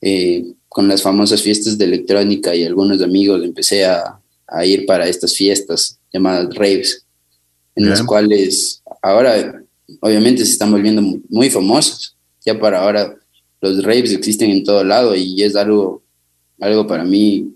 [0.00, 5.08] eh, con las famosas fiestas de electrónica y algunos amigos, empecé a, a ir para
[5.08, 7.04] estas fiestas llamadas raves,
[7.74, 9.62] en las cuales ahora
[10.00, 12.16] obviamente se están volviendo muy, famosas.
[12.44, 13.16] Ya para ahora
[13.60, 16.02] los raves existen en todo lado y es algo,
[16.60, 17.54] algo para mí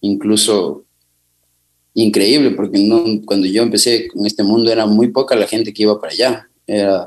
[0.00, 0.84] incluso
[1.94, 5.84] increíble, porque no, cuando yo empecé con este mundo era muy poca la gente que
[5.84, 6.48] iba para allá.
[6.66, 7.06] Era,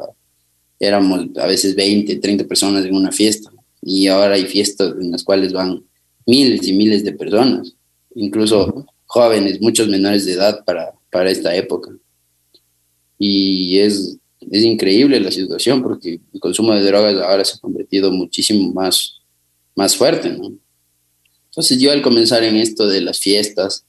[0.79, 5.23] éramos a veces 20, 30 personas en una fiesta y ahora hay fiestas en las
[5.23, 5.83] cuales van
[6.25, 7.73] miles y miles de personas,
[8.15, 11.91] incluso jóvenes, muchos menores de edad para, para esta época.
[13.17, 14.17] Y es,
[14.51, 19.21] es increíble la situación porque el consumo de drogas ahora se ha convertido muchísimo más,
[19.75, 20.53] más fuerte, ¿no?
[21.49, 23.83] Entonces yo al comenzar en esto de las fiestas,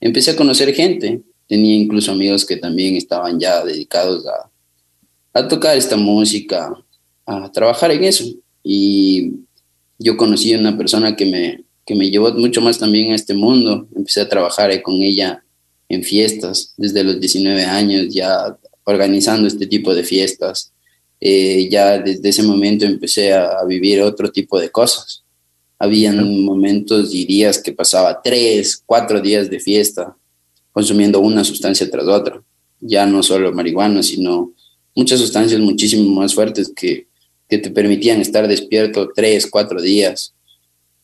[0.00, 1.22] empecé a conocer gente.
[1.48, 4.50] Tenía incluso amigos que también estaban ya dedicados a,
[5.36, 6.72] a tocar esta música,
[7.26, 8.24] a trabajar en eso.
[8.62, 9.32] Y
[9.98, 13.34] yo conocí a una persona que me, que me llevó mucho más también a este
[13.34, 13.86] mundo.
[13.94, 15.44] Empecé a trabajar con ella
[15.90, 20.72] en fiestas desde los 19 años, ya organizando este tipo de fiestas.
[21.20, 25.22] Eh, ya desde ese momento empecé a, vivir otro tipo de cosas.
[25.78, 30.16] Habían momentos y días que pasaba tres, cuatro días de fiesta
[30.72, 32.42] consumiendo una sustancia tras otra.
[32.80, 34.55] Ya no solo marihuana, sino
[34.96, 37.06] muchas sustancias muchísimo más fuertes que,
[37.48, 40.34] que te permitían estar despierto tres, cuatro días.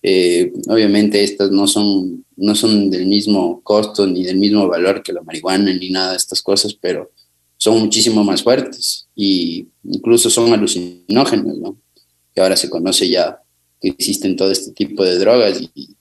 [0.02, 5.12] Eh, obviamente estas no son, no son del mismo costo ni del mismo valor que
[5.12, 7.12] la marihuana ni nada de estas cosas, pero
[7.56, 11.76] son muchísimo más fuertes y incluso son alucinógenos, ¿no?
[12.34, 13.40] Que ahora se conoce ya
[13.80, 15.96] que existen todo este tipo de drogas y,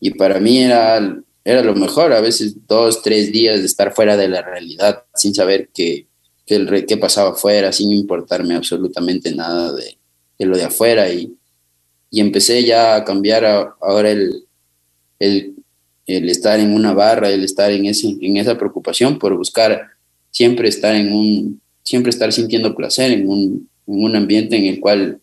[0.00, 4.16] y para mí era, era lo mejor, a veces dos, tres días de estar fuera
[4.16, 5.68] de la realidad sin saber
[6.46, 9.98] qué, qué, qué pasaba afuera, sin importarme absolutamente nada de,
[10.38, 11.36] de lo de afuera y,
[12.10, 14.44] y empecé ya a cambiar ahora el,
[15.18, 15.54] el,
[16.06, 19.90] el, estar en una barra, el estar en, ese, en esa preocupación por buscar
[20.30, 24.80] siempre estar en un, siempre estar sintiendo placer en un, en un ambiente en el
[24.80, 25.20] cual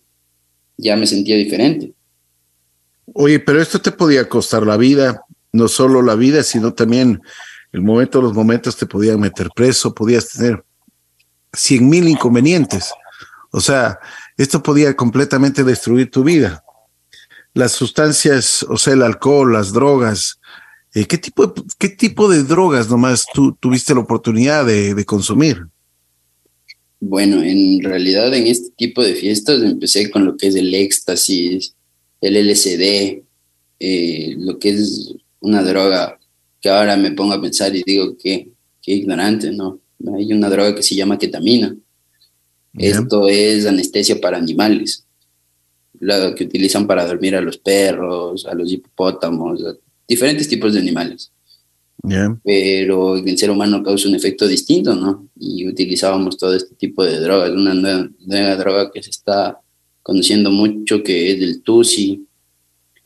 [0.77, 1.93] ya me sentía diferente.
[3.13, 7.21] Oye, pero esto te podía costar la vida, no solo la vida, sino también
[7.71, 10.63] el momento, los momentos te podían meter preso, podías tener
[11.53, 12.91] cien mil inconvenientes.
[13.51, 13.99] O sea,
[14.37, 16.63] esto podía completamente destruir tu vida.
[17.53, 20.39] Las sustancias, o sea, el alcohol, las drogas,
[20.95, 25.67] eh, ¿qué, tipo de, ¿Qué tipo de drogas nomás tú tuviste la oportunidad de, consumir?
[26.99, 31.75] Bueno, en realidad en este tipo de fiestas empecé con lo que es el éxtasis,
[32.21, 33.23] el LSD,
[33.79, 36.17] eh, lo que es una droga
[36.61, 38.49] que ahora me pongo a pensar y digo que,
[38.81, 39.79] qué ignorante, ¿no?
[40.15, 41.75] Hay una droga que se llama ketamina.
[42.77, 45.05] Esto es anestesia para animales,
[45.99, 49.63] la que utilizan para dormir a los perros, a los hipopótamos,
[50.07, 51.31] diferentes tipos de animales.
[52.43, 55.29] Pero en el ser humano causa un efecto distinto, ¿no?
[55.39, 57.51] Y utilizábamos todo este tipo de drogas.
[57.51, 59.59] Una nueva, droga que se está
[60.01, 62.27] conociendo mucho, que es el TUSI.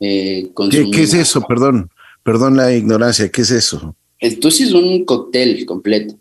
[0.00, 1.42] Eh, ¿Qué, es eso?
[1.42, 1.90] Perdón,
[2.24, 3.94] perdón la ignorancia, ¿qué es eso?
[4.18, 6.18] El TUSI es un cóctel completo.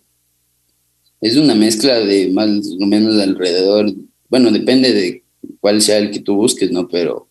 [1.22, 2.50] Es una mezcla de más
[2.80, 3.92] o menos alrededor,
[4.30, 5.24] bueno, depende de
[5.60, 6.88] cuál sea el que tú busques, ¿no?
[6.88, 7.28] Pero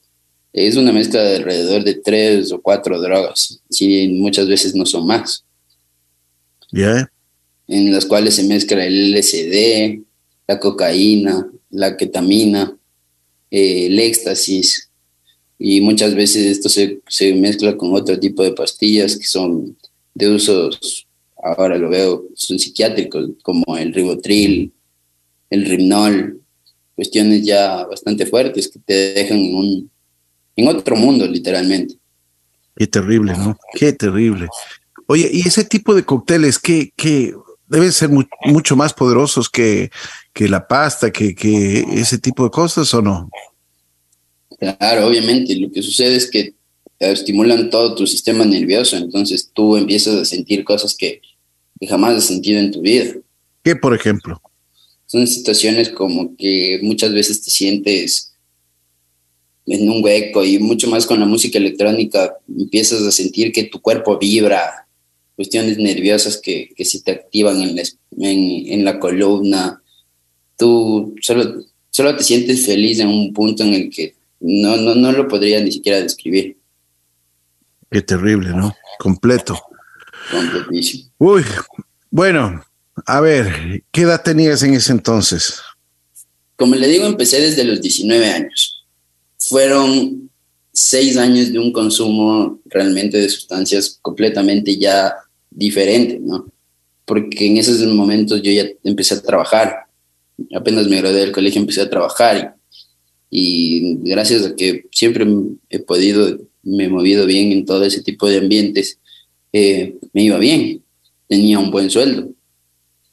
[0.53, 5.07] es una mezcla de alrededor de tres o cuatro drogas, si muchas veces no son
[5.07, 5.45] más.
[6.73, 7.11] Ya.
[7.69, 10.03] En las cuales se mezcla el LSD,
[10.49, 12.77] la cocaína, la ketamina,
[13.51, 14.91] eh, el éxtasis,
[15.59, 19.77] y muchas veces esto se, se, mezcla con otro tipo de pastillas que son
[20.15, 21.06] de usos,
[21.55, 24.73] ahora lo veo, son psiquiátricos, como el ribotril,
[25.51, 26.41] el rimnol,
[26.95, 29.91] cuestiones ya bastante fuertes que te dejan en un,
[30.57, 31.95] en otro mundo, literalmente.
[32.77, 33.57] Qué terrible, ¿no?
[33.75, 34.49] Qué terrible.
[35.07, 37.33] Oye, ¿y ese tipo de cócteles que, que
[37.69, 38.11] deben ser
[38.45, 39.91] mucho más poderosos que,
[40.33, 43.31] que la pasta, que, que ese tipo de cosas o no?
[44.59, 45.55] Claro, obviamente.
[45.57, 46.55] Lo que sucede es que
[46.99, 51.21] estimulan todo tu sistema nervioso, entonces tú empiezas a sentir cosas que,
[51.81, 53.15] que jamás has sentido en tu vida.
[53.63, 54.41] ¿Qué, por ejemplo?
[55.07, 58.33] Son situaciones como que muchas veces te sientes
[59.67, 63.81] en un hueco y mucho más con la música electrónica empiezas a sentir que tu
[63.81, 64.87] cuerpo vibra,
[65.35, 67.83] cuestiones nerviosas que, que se te activan en la,
[68.19, 69.83] en, la columna,
[70.57, 75.13] tú solo, solo te sientes feliz en un punto en el que no, no, no
[75.13, 76.57] lo podría ni siquiera describir.
[77.91, 78.75] Qué terrible, ¿no?
[78.99, 79.61] Completo.
[80.31, 81.11] Completísimo.
[81.19, 81.45] Uy,
[82.11, 82.65] bueno,
[83.07, 85.61] a ver, ¿qué edad tenías en ese entonces?
[86.57, 88.77] Como le digo, empecé desde los 19 años
[89.39, 90.31] fueron
[90.73, 95.15] seis años de un consumo realmente de sustancias completamente ya
[95.51, 96.53] diferente, ¿no?
[97.05, 99.87] Porque en esos momentos yo ya empecé a trabajar,
[100.55, 102.57] apenas me gradué del colegio empecé a trabajar
[103.31, 105.27] y, gracias a que siempre
[105.71, 108.99] he podido, me he movido bien en todo ese tipo de ambientes,
[109.57, 110.83] eh, me iba bien,
[111.29, 112.31] tenía un buen sueldo,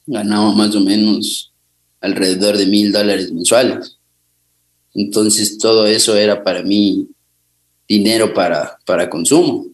[0.06, 1.52] ganaba más o menos
[2.00, 3.96] alrededor de mil dólares mensuales
[4.94, 7.08] entonces todo eso era para mí
[7.86, 9.66] dinero para, para consumo.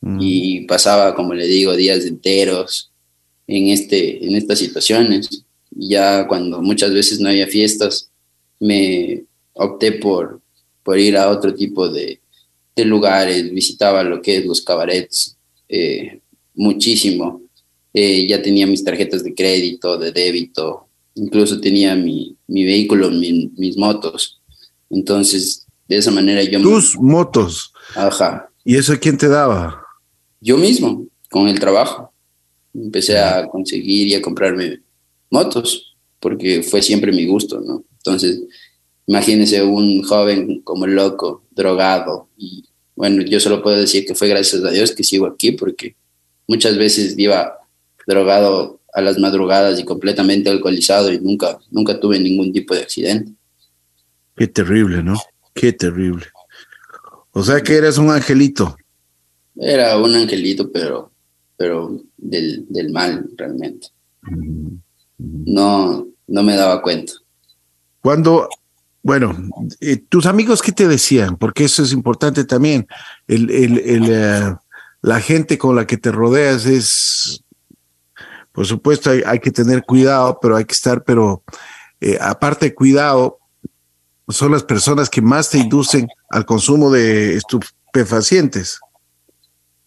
[0.00, 0.18] Mm.
[0.20, 2.90] Y pasaba, como le digo, días enteros
[3.46, 5.44] en, este, en estas situaciones.
[5.70, 8.08] Ya cuando muchas veces no había fiestas,
[8.58, 10.40] me opté por,
[10.82, 12.20] por ir a otro tipo de,
[12.74, 15.36] de lugares, visitaba lo que es los cabarets
[15.74, 16.20] eh,
[16.54, 17.42] muchísimo.
[17.92, 23.76] Eh, ya tenía mis tarjetas de crédito, de débito, incluso tenía mi, mi vehículo, mis
[23.76, 24.40] motos.
[24.90, 26.60] Entonces, de esa manera yo...
[26.60, 27.72] Tus motos.
[27.94, 28.48] Ajá.
[28.64, 29.80] ¿Y eso quién te daba?
[30.40, 32.12] Yo mismo, con el trabajo.
[32.72, 34.80] Empecé a conseguir y a comprarme
[35.30, 37.84] motos, porque fue siempre mi gusto, ¿no?
[37.98, 38.42] Entonces,
[39.06, 42.64] imagínese un joven como loco, drogado, y
[42.96, 45.96] bueno, yo solo puedo decir que fue gracias a Dios que sigo aquí, porque
[46.46, 47.58] muchas veces iba
[48.06, 53.32] drogado a las madrugadas y completamente alcoholizado y nunca, nunca tuve ningún tipo de accidente.
[54.36, 55.18] Qué terrible, ¿no?
[55.52, 56.26] Qué terrible.
[57.32, 58.76] O sea que eres un angelito.
[59.56, 61.10] Era un angelito, pero,
[61.56, 63.88] pero del, mal realmente.
[65.18, 67.12] No, no me daba cuenta.
[68.00, 68.48] Cuando,
[69.04, 69.36] bueno,
[69.80, 71.36] eh, tus amigos, ¿qué te decían?
[71.36, 72.86] Porque eso es importante también.
[73.28, 74.54] Eh,
[75.02, 77.44] la gente con la que te rodeas es,
[78.50, 81.42] por supuesto, hay, que tener cuidado, pero hay que estar, pero
[82.00, 83.38] eh, aparte de cuidado,
[84.28, 88.80] son las personas que más te inducen al consumo de estupefacientes.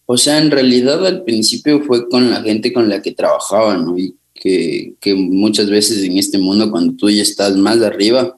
[0.06, 3.98] O sea, en realidad al principio fue con la gente con la que trabajaba, ¿no?
[3.98, 8.37] Y que, muchas veces en este mundo, cuando tú ya estás más arriba,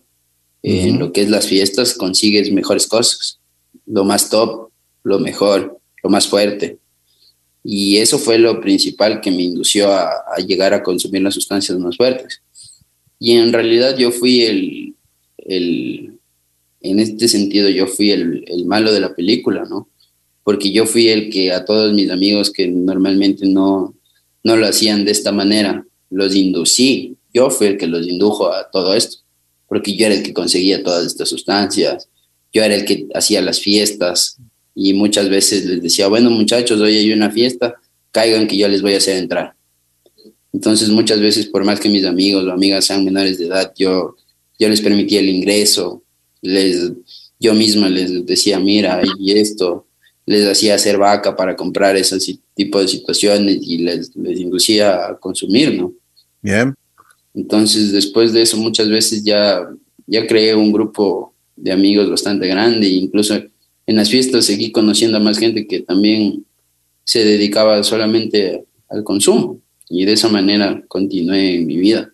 [0.62, 3.38] en lo que es las fiestas, consigues mejores cosas,
[3.86, 4.70] lo más top,
[5.02, 6.78] lo mejor, lo más fuerte.
[7.62, 11.78] Y eso fue lo principal que me indució a, a llegar a consumir las sustancias
[11.78, 12.42] más fuertes.
[13.18, 14.94] Y en realidad yo fui el,
[15.36, 16.18] el,
[16.80, 19.88] en este sentido yo fui el, el, malo de la película, ¿no?
[20.42, 23.94] Porque yo fui el que a todos mis amigos que normalmente no,
[24.42, 27.16] no lo hacían de esta manera, los inducí.
[27.32, 29.18] Yo fui el que los indujo a todo esto,
[29.70, 32.08] porque yo era el que conseguía todas estas sustancias,
[32.52, 34.36] yo era el que hacía las fiestas
[34.74, 37.76] y muchas veces les decía, bueno muchachos, hoy hay una fiesta,
[38.10, 39.54] caigan que yo les voy a hacer entrar.
[40.52, 44.16] Entonces muchas veces, por más que mis amigos o amigas sean menores de edad, yo
[44.58, 46.02] yo les permitía el ingreso,
[46.42, 46.92] les,
[47.38, 49.86] yo misma les decía, mira, y esto,
[50.26, 52.18] les hacía hacer vaca para comprar ese
[52.54, 55.94] tipo de situaciones y les, les inducía a consumir, ¿no?
[56.42, 56.74] Bien.
[57.34, 59.68] Entonces, después de eso, muchas veces ya,
[60.06, 63.34] ya creé un grupo de amigos bastante grande e incluso
[63.86, 66.44] en las fiestas seguí conociendo a más gente que también
[67.04, 72.12] se dedicaba solamente al consumo y de esa manera continué en mi vida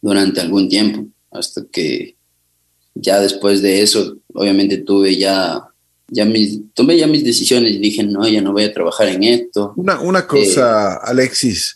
[0.00, 2.14] durante algún tiempo hasta que
[2.94, 5.60] ya después de eso, obviamente tuve ya,
[6.08, 9.24] ya mis, tomé ya mis decisiones y dije, no, ya no voy a trabajar en
[9.24, 9.72] esto.
[9.76, 11.74] Una, una cosa, eh, Alexis,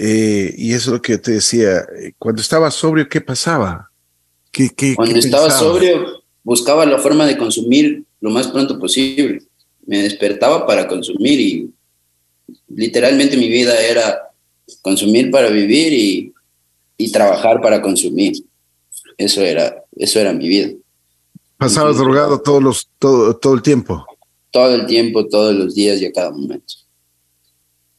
[0.00, 3.90] eh, y eso es lo que te decía, eh, cuando estaba sobrio, ¿qué pasaba?
[4.52, 9.42] ¿Qué, qué, cuando estaba sobrio, buscaba la forma de consumir lo más pronto posible.
[9.86, 11.70] Me despertaba para consumir y
[12.68, 14.30] literalmente mi vida era
[14.82, 16.32] consumir para vivir y,
[16.96, 18.44] y trabajar para consumir.
[19.16, 20.70] Eso era, eso era mi vida.
[21.56, 24.06] ¿Pasabas drogado todos los, todo, todo el tiempo?
[24.52, 26.74] Todo el tiempo, todos los días y a cada momento.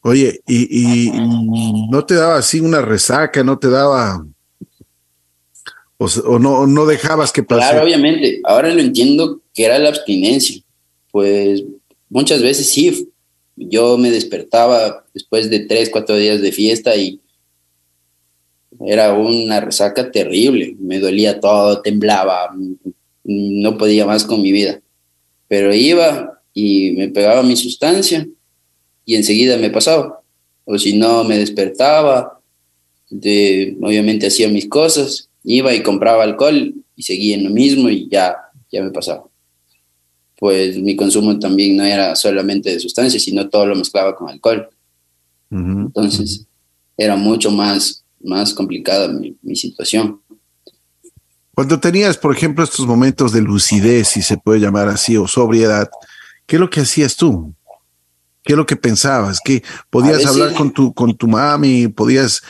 [0.02, 1.12] Oye, y,
[1.92, 4.26] no te daba así una resaca, no te daba
[5.98, 7.72] o, no, no dejabas que pasara.
[7.72, 8.40] Claro, obviamente.
[8.46, 10.62] Ahora lo entiendo que era la abstinencia.
[11.12, 11.64] Pues
[12.08, 13.10] muchas veces sí.
[13.58, 17.20] Yo me despertaba después de tres, cuatro días de fiesta y
[18.86, 22.56] era una resaca terrible, me dolía todo, temblaba,
[23.26, 24.80] no podía más con mi vida.
[25.50, 28.26] Pero iba y me pegaba mi sustancia
[29.10, 30.22] y enseguida me pasaba.
[30.66, 32.40] O si no, me despertaba,
[33.10, 38.08] de, obviamente hacía mis cosas, iba y compraba alcohol y seguía en lo mismo y
[38.08, 38.36] ya,
[38.72, 39.26] ya me pasaba.
[40.38, 44.70] Pues mi consumo también no era solamente de sustancias, sino todo lo mezclaba con alcohol.
[45.50, 46.46] Entonces,
[46.96, 50.22] era mucho más más complicada mi, situación.
[51.56, 55.90] Cuando tenías, por ejemplo, estos momentos de lucidez, si se puede llamar así, o sobriedad,
[56.46, 57.54] ¿qué es lo que hacías tú?
[58.44, 59.40] ¿Qué es lo que pensabas?
[59.44, 61.88] ¿Que podías hablar con tu, con tu mami?
[61.88, 62.42] ¿Podías,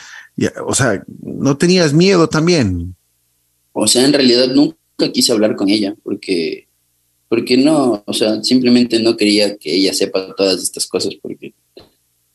[0.65, 2.95] o sea, no tenías miedo también?
[3.73, 4.77] O sea, en realidad nunca
[5.11, 6.67] quise hablar con ella porque,
[7.27, 11.53] porque no, o sea, simplemente no quería que ella sepa todas estas cosas porque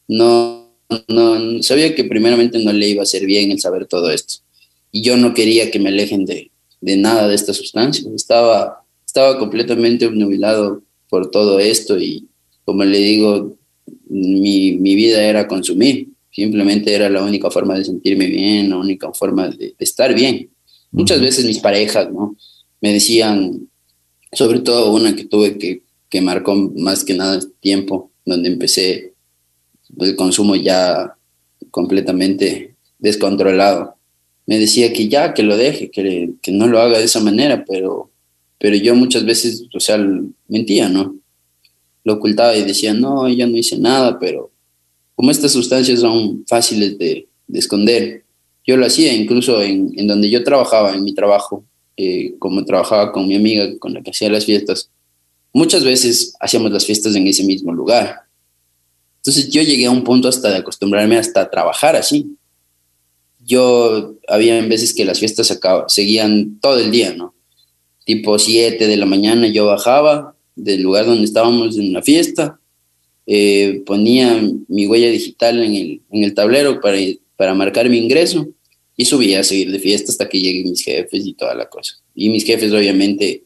[0.09, 0.71] no,
[1.09, 4.37] no, sabía que primeramente no le iba a hacer bien el saber todo esto.
[4.91, 6.51] Y yo no quería que me alejen de,
[6.81, 8.09] nada de esta sustancia.
[8.15, 12.29] Estaba, estaba completamente obnubilado por todo esto y
[12.65, 13.57] como le digo,
[14.09, 16.09] mi, vida era consumir.
[16.31, 20.51] Simplemente era la única forma de sentirme bien, la única forma de, estar bien.
[20.91, 22.37] Muchas veces mis parejas, ¿no?
[22.81, 23.69] Me decían,
[24.33, 29.15] sobre todo una que tuve que, que marcó más que nada tiempo, donde empecé
[30.01, 31.17] el consumo ya
[31.71, 33.97] completamente descontrolado.
[34.47, 37.65] Me decía que ya, que lo deje, que, que no lo haga de esa manera,
[37.65, 38.11] pero,
[38.59, 39.99] pero yo muchas veces, o sea,
[40.49, 41.17] mentía, ¿no?
[42.05, 44.51] Lo ocultaba y decía, no, yo no hice nada, pero
[45.17, 48.25] como estas sustancias son fáciles de, esconder,
[48.67, 51.65] yo lo hacía incluso en, donde yo trabajaba, en mi trabajo,
[51.97, 54.91] eh, como trabajaba con mi amiga con la que hacía las fiestas,
[55.53, 58.23] muchas veces hacíamos las fiestas en ese mismo lugar.
[59.19, 62.37] Entonces yo llegué a un punto hasta de acostumbrarme hasta a trabajar así.
[63.47, 67.35] Yo había veces que las fiestas seguían todo el día, ¿no?
[68.05, 72.59] Tipo 7 de la mañana yo bajaba del lugar donde estábamos en la fiesta,
[73.27, 76.99] eh, ponía mi huella digital en el, en el tablero para,
[77.37, 78.49] para marcar mi ingreso
[78.97, 81.97] y subía a seguir de fiesta hasta que lleguen mis jefes y toda la cosa.
[82.15, 83.45] Y mis jefes obviamente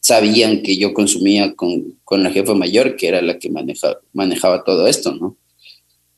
[0.00, 4.62] sabían que yo consumía con, con la jefa mayor, que era la que manejaba, manejaba
[4.62, 5.36] todo esto, ¿no?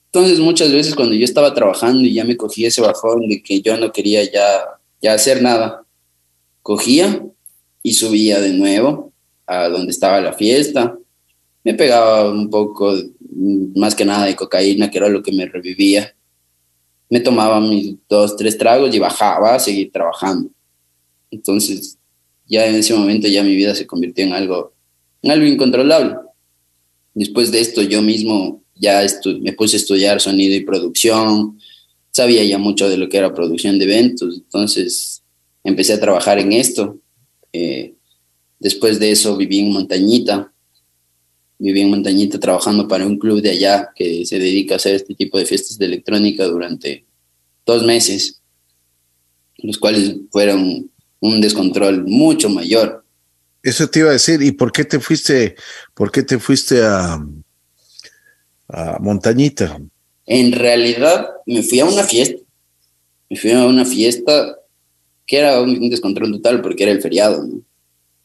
[0.06, 3.60] Entonces muchas veces cuando yo estaba trabajando y ya me cogía ese bajón de que
[3.60, 4.62] yo no quería ya,
[5.00, 5.84] ya hacer nada,
[6.62, 7.22] cogía
[7.82, 9.07] y subía de nuevo
[9.48, 10.96] a donde estaba la fiesta,
[11.64, 12.94] me pegaba un poco,
[13.74, 16.14] más que nada de cocaína, que era lo que me revivía.
[17.10, 20.50] Me tomaba mis dos, tres tragos y bajaba a seguir trabajando.
[21.30, 21.98] Entonces,
[22.46, 24.74] ya en ese momento ya mi vida se convirtió en algo,
[25.22, 26.16] en algo incontrolable.
[27.14, 29.04] Después de esto, yo mismo ya
[29.40, 31.58] me puse a estudiar sonido y producción,
[32.10, 35.22] sabía ya mucho de lo que era producción de eventos, entonces
[35.64, 36.98] empecé a trabajar en esto.
[37.52, 37.94] Eh,
[38.58, 40.52] después de eso viví en Montañita,
[41.58, 45.14] viví en Montañita trabajando para un club de allá que se dedica a hacer este
[45.14, 47.04] tipo de fiestas de electrónica durante
[47.66, 48.40] dos meses,
[49.58, 50.90] los cuales fueron
[51.20, 53.04] un descontrol mucho mayor.
[53.62, 55.56] Eso te iba a decir, ¿y por qué te fuiste,
[55.94, 57.18] por qué te fuiste a,
[58.68, 59.80] a Montañita?
[60.26, 62.40] En realidad me fui a una fiesta,
[63.28, 64.56] me fui a una fiesta
[65.26, 67.46] que era un descontrol total porque era el feriado,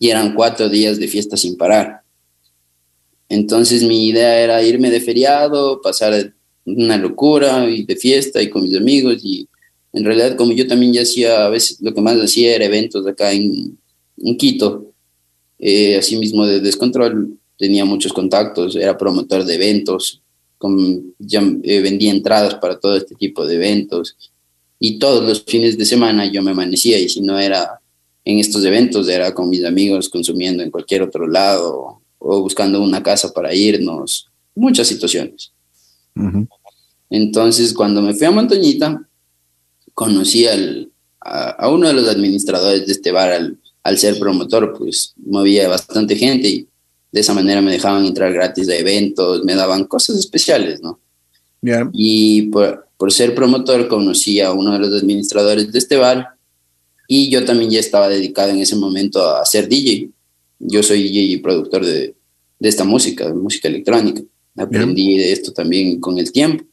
[0.04, 2.01] y eran cuatro días de fiesta sin parar.
[3.30, 6.34] Entonces mi idea era irme de feriado, pasar
[6.66, 9.47] una locura y de fiesta y con mis amigos y
[9.93, 13.08] en realidad como yo también ya hacía, a veces lo que más hacía era eventos
[13.08, 13.78] acá en,
[14.18, 14.91] en Quito,
[15.58, 20.22] eh, así mismo de descontrol, tenía muchos contactos, era promotor de eventos,
[20.58, 24.18] con, ya, eh, vendía entradas para todo este tipo de eventos
[24.80, 27.80] y todos los fines de semana yo me amanecía y si no era
[28.26, 33.03] en estos eventos era con mis amigos consumiendo en cualquier otro lado o buscando una
[33.03, 35.51] casa para irnos, muchas situaciones.
[37.09, 39.07] Entonces, cuando me fui a Montañita,
[39.93, 45.13] conocí al, a, uno de los administradores de este bar, al, al, ser promotor, pues
[45.17, 46.67] movía bastante gente y
[47.11, 50.99] de esa manera me dejaban entrar gratis a eventos, me daban cosas especiales, ¿no?
[51.93, 56.36] Y por, por ser promotor conocí a uno de los administradores de este bar
[57.08, 60.12] y yo también ya estaba dedicado en ese momento a ser DJ
[60.66, 62.16] yo soy DJ y productor de,
[62.60, 64.22] de esta música, de música electrónica.
[64.56, 66.64] Aprendí de esto también con el tiempo.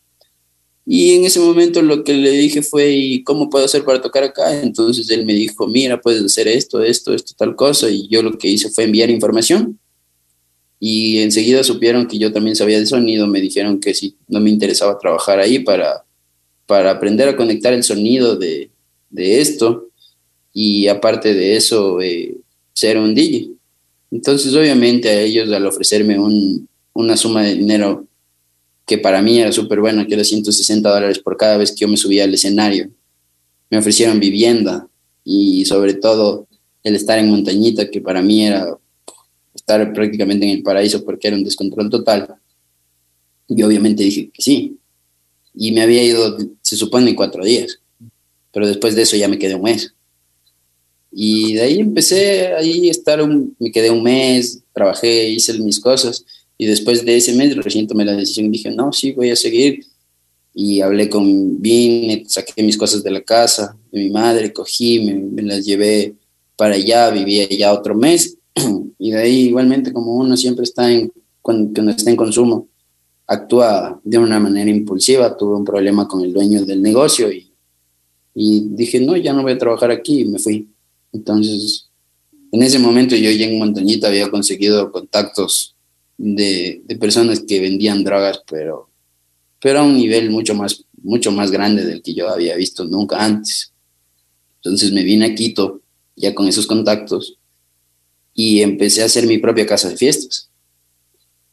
[0.87, 4.24] Y en ese momento lo que le dije fue, ¿y cómo puedo hacer para tocar
[4.24, 4.61] acá?
[4.61, 7.89] Entonces él me dijo, mira, puedes hacer esto, esto, esto, tal cosa.
[7.89, 9.78] Y yo lo que hice fue enviar información.
[10.78, 14.51] Y enseguida supieron que yo también sabía de sonido, me dijeron que si no me
[14.51, 16.05] interesaba trabajar ahí para,
[16.66, 18.70] para aprender a conectar el sonido de,
[19.11, 19.89] de esto.
[20.62, 22.36] Y aparte de eso, eh,
[22.74, 23.52] ser un DJ.
[24.11, 26.18] Entonces, obviamente, a ellos al ofrecerme
[26.92, 28.06] una suma de dinero
[28.84, 31.88] que para mí era súper buena, que era 160 dólares por cada vez que yo
[31.88, 32.90] me subía al escenario,
[33.70, 34.86] me ofrecieron vivienda
[35.24, 36.46] y sobre todo
[36.82, 38.76] el estar en montañita, que para mí era
[39.54, 42.34] estar prácticamente en el paraíso porque era un descontrol total.
[43.48, 44.76] Y obviamente dije que sí.
[45.54, 47.80] Y me había ido, se supone, cuatro días.
[48.52, 49.94] Pero después de eso ya me quedé un mes.
[51.12, 53.26] Y de ahí empecé ahí a estar,
[53.58, 56.24] me quedé un mes, trabajé, hice mis cosas
[56.61, 59.86] y después de ese mes recién tomé la decisión dije, no, sí, voy a seguir.
[60.52, 65.42] Y hablé con Vine, saqué mis cosas de la casa, de mi madre, cogí, me,
[65.42, 66.16] las llevé
[66.56, 68.36] para allá, viví allá otro mes.
[68.98, 72.68] y de ahí igualmente como uno siempre está en, cuando, cuando está en consumo,
[73.26, 75.34] actúa de una manera impulsiva.
[75.38, 77.50] Tuve un problema con el dueño del negocio y,
[78.34, 80.68] y dije, no, ya no voy a trabajar aquí y me fui.
[81.12, 81.90] Entonces,
[82.52, 85.74] en ese momento yo ya en Montañita había conseguido contactos
[86.18, 88.90] de, personas que vendían drogas, pero,
[89.61, 93.24] pero a un nivel mucho más, mucho más grande del que yo había visto nunca
[93.24, 93.72] antes.
[94.56, 95.80] Entonces me vine a Quito
[96.16, 97.38] ya con esos contactos
[98.34, 100.50] y empecé a hacer mi propia casa de fiestas.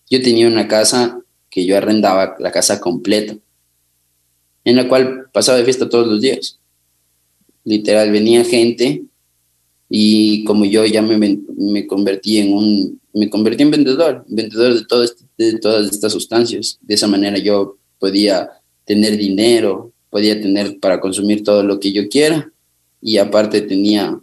[0.09, 3.37] Yo tenía una casa que yo arrendaba, la casa completa,
[4.63, 6.59] en la cual pasaba de fiesta todos los días.
[7.63, 9.03] Literal, venía gente
[9.89, 11.17] y como yo ya me,
[11.55, 16.11] me convertí en un, me convertí en vendedor, vendedor de, todo este, de todas estas
[16.11, 16.77] sustancias.
[16.81, 18.49] De esa manera yo podía
[18.85, 22.51] tener dinero, podía tener para consumir todo lo que yo quiera
[23.01, 24.19] y aparte tenía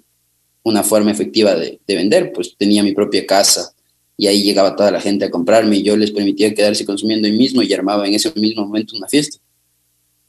[0.62, 3.74] una forma efectiva de, de, vender, pues tenía mi propia casa
[4.16, 7.36] y ahí llegaba toda la gente a comprarme y yo les permitía quedarse consumiendo ahí
[7.36, 9.38] mismo y armaba en ese mismo momento una fiesta.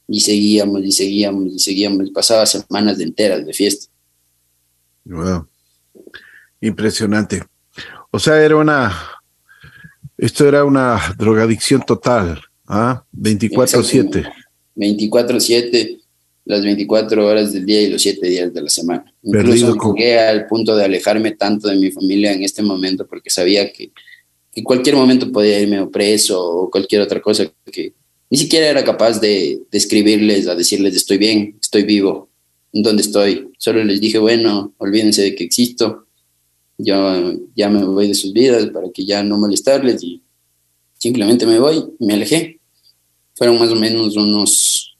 [0.08, 3.86] Y seguíamos y seguíamos y seguíamos, pasaba semanas enteras de fiesta.
[5.06, 5.46] Wow.
[6.60, 7.42] Impresionante.
[8.10, 8.92] O sea, era una,
[10.18, 13.04] esto era una drogadicción total, ¿ah?
[13.12, 14.26] 24/7.
[14.74, 16.00] 24/7,
[16.44, 19.04] las 24 horas del día y los 7 días de la semana.
[19.22, 23.72] Incluso llegué al punto de alejarme tanto de mi familia en este momento porque sabía
[23.72, 23.92] que,
[24.54, 27.92] en cualquier momento podía irme preso o cualquier otra cosa que
[28.28, 32.30] ni siquiera era capaz de, de escribirles, a decirles estoy bien, estoy vivo,
[32.82, 33.50] ¿dónde estoy?
[33.58, 36.06] Solo les dije, bueno, olvídense de que existo,
[36.78, 40.22] yo ya me voy de sus vidas para que ya no molestarles y
[40.98, 42.60] simplemente me voy, me alejé.
[43.34, 44.96] Fueron más o menos unos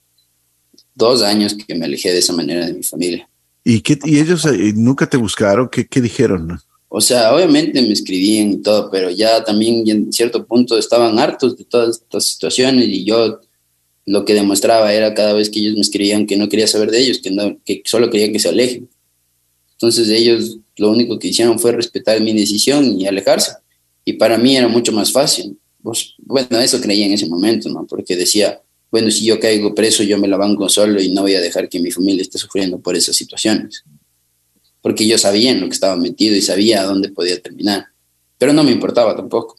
[0.94, 3.28] dos años que me alejé de esa manera de mi familia.
[3.64, 5.68] ¿Y, qué, y ellos eh, nunca te buscaron?
[5.68, 6.58] ¿Qué, qué dijeron?
[6.88, 11.56] O sea, obviamente me escribían y todo, pero ya también en cierto punto estaban hartos
[11.56, 13.40] de todas estas situaciones y yo
[14.06, 17.00] lo que demostraba era cada vez que ellos me escribían que no quería saber de
[17.00, 18.88] ellos, que, no, que solo quería que se alejen.
[19.72, 23.52] Entonces ellos lo único que hicieron fue respetar mi decisión y alejarse.
[24.04, 25.58] Y para mí era mucho más fácil.
[25.82, 27.84] Pues, bueno, eso creía en ese momento, ¿no?
[27.86, 31.34] Porque decía, bueno, si yo caigo preso, yo me la banco solo y no voy
[31.34, 33.84] a dejar que mi familia esté sufriendo por esas situaciones.
[34.80, 37.86] Porque yo sabía en lo que estaba metido y sabía a dónde podía terminar.
[38.38, 39.56] Pero no me importaba tampoco.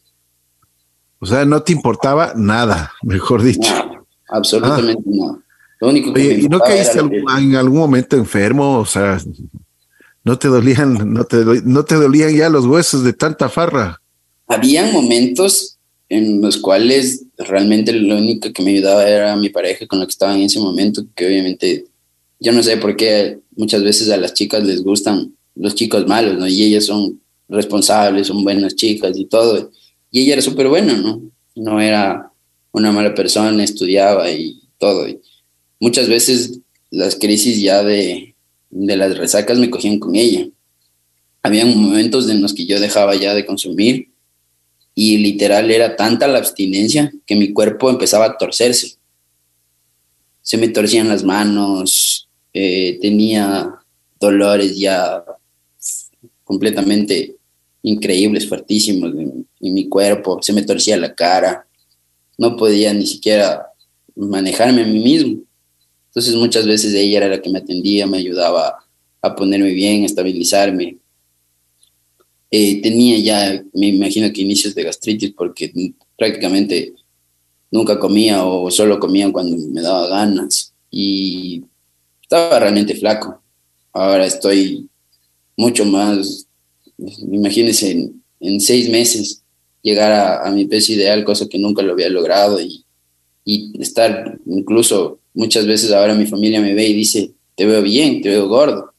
[1.19, 3.86] O sea, no te importaba nada, mejor dicho.
[4.28, 5.11] Absolutamente ah.
[5.13, 5.39] nada.
[5.80, 8.80] Lo único que ¿Y no caíste en algún momento enfermo?
[8.80, 9.21] O sea,
[10.23, 14.01] no te dolían, no te, no te dolían ya los huesos de tanta farra.
[14.47, 15.78] Habían momentos
[16.09, 20.11] en los cuales realmente lo único que me ayudaba era mi pareja con la que
[20.11, 21.86] estaba en ese momento, que obviamente
[22.39, 26.38] yo no sé por qué muchas veces a las chicas les gustan los chicos malos,
[26.38, 26.47] ¿no?
[26.47, 27.19] Y ellas son
[27.49, 29.71] responsables, son buenas chicas y todo.
[30.11, 31.21] Y ella era súper buena, ¿no?
[31.55, 32.32] No era
[32.72, 35.07] una mala persona, estudiaba y todo.
[35.07, 35.20] Y
[35.80, 36.59] muchas veces
[36.89, 38.36] las crisis ya de,
[38.70, 40.47] de las resacas me cogían con ella.
[41.43, 44.09] Habían momentos en los que yo dejaba ya de consumir
[44.95, 48.97] y literal era tanta la abstinencia que mi cuerpo empezaba a torcerse.
[50.41, 53.76] Se me torcían las manos, eh, tenía
[54.20, 55.24] dolores ya
[56.43, 57.36] completamente
[57.84, 61.66] increíbles, fuertísimos en, en mi cuerpo, se me torcía la cara,
[62.38, 63.67] no podía ni siquiera
[64.15, 65.41] manejarme a mí mismo.
[66.07, 68.83] Entonces muchas veces ella era la que me atendía, me ayudaba
[69.21, 70.97] a ponerme bien, a estabilizarme.
[72.49, 75.71] Eh, tenía ya, me imagino que inicios de gastritis porque
[76.17, 76.93] prácticamente
[77.69, 81.63] nunca comía o solo comía cuando me daba ganas y
[82.21, 83.41] estaba realmente flaco.
[83.91, 84.89] Ahora estoy
[85.57, 86.47] mucho más,
[86.97, 89.43] imagínense, en, en seis meses
[89.82, 92.86] llegar a, a, mi peso ideal, cosa que nunca lo había logrado y,
[93.45, 98.21] y estar incluso muchas veces ahora mi familia me ve y dice, te veo bien,
[98.21, 98.93] te veo gordo.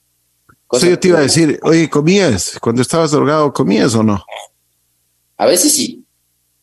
[0.67, 2.59] Cosa yo te iba a decir, oye, ¿comías?
[2.61, 4.23] Cuando estabas drogado, ¿comías o no?
[5.37, 6.05] A veces sí.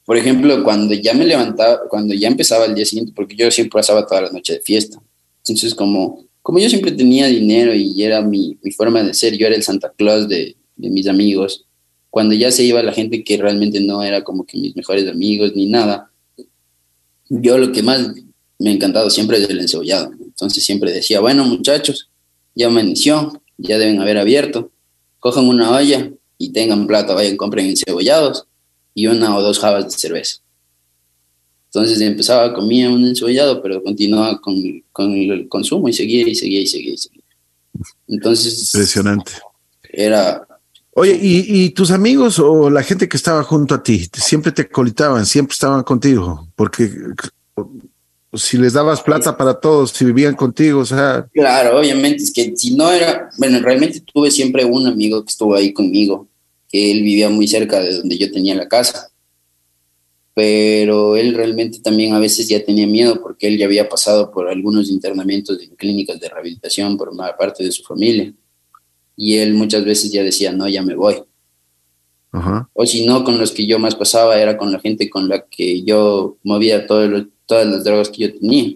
[0.05, 3.79] Por ejemplo, cuando ya me levantaba, cuando ya empezaba el día siguiente, porque yo siempre
[3.79, 5.01] pasaba toda la noche de fiesta.
[5.39, 9.47] Entonces, como, como yo siempre tenía dinero y era mi, mi forma de ser, yo
[9.47, 11.65] era el Santa Claus de, de mis amigos,
[12.15, 15.51] cuando ya se iba la gente que realmente no era como que mis mejores amigos
[15.53, 16.09] ni nada,
[17.27, 18.09] yo lo que más
[18.57, 20.13] me ha encantado siempre el encebollado.
[20.21, 22.09] Entonces siempre decía, bueno muchachos,
[22.55, 24.71] ya amaneció, ya deben haber abierto,
[25.19, 28.45] cojan una olla y tengan plata, vayan, compren encebollados
[28.93, 30.37] y una o dos jabas de cerveza.
[31.65, 34.55] Entonces empezaba, comía un encebollado, pero continuaba con,
[34.93, 37.23] con el consumo y seguía y seguía y seguía y seguía.
[38.07, 38.73] Entonces...
[38.73, 39.33] Impresionante.
[39.91, 40.47] Era...
[40.97, 44.69] Oye, ¿y, ¿y, tus amigos o la gente que estaba junto a ti siempre te
[44.69, 46.47] colitaban, siempre estaban contigo?
[46.55, 46.89] Porque
[48.33, 51.27] si les dabas plata para todos, si vivían contigo, o sea.
[51.33, 55.53] Claro, obviamente, es que si no era, bueno, realmente tuve siempre un amigo que estuvo
[55.53, 56.29] ahí conmigo,
[56.69, 59.09] que él vivía muy cerca de donde yo tenía la casa.
[60.33, 64.47] pero él realmente también a veces ya tenía miedo porque él ya había pasado por
[64.49, 68.33] algunos internamientos en clínicas de rehabilitación por una parte de su familia.
[69.15, 71.23] Y él muchas veces ya decía, no, ya me voy.
[72.73, 75.45] O si no, con los que yo más pasaba era con la gente con la
[75.45, 77.09] que yo movía todas
[77.49, 78.75] las drogas que yo tenía.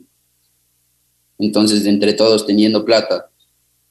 [1.38, 3.30] Entonces, entre todos teniendo plata,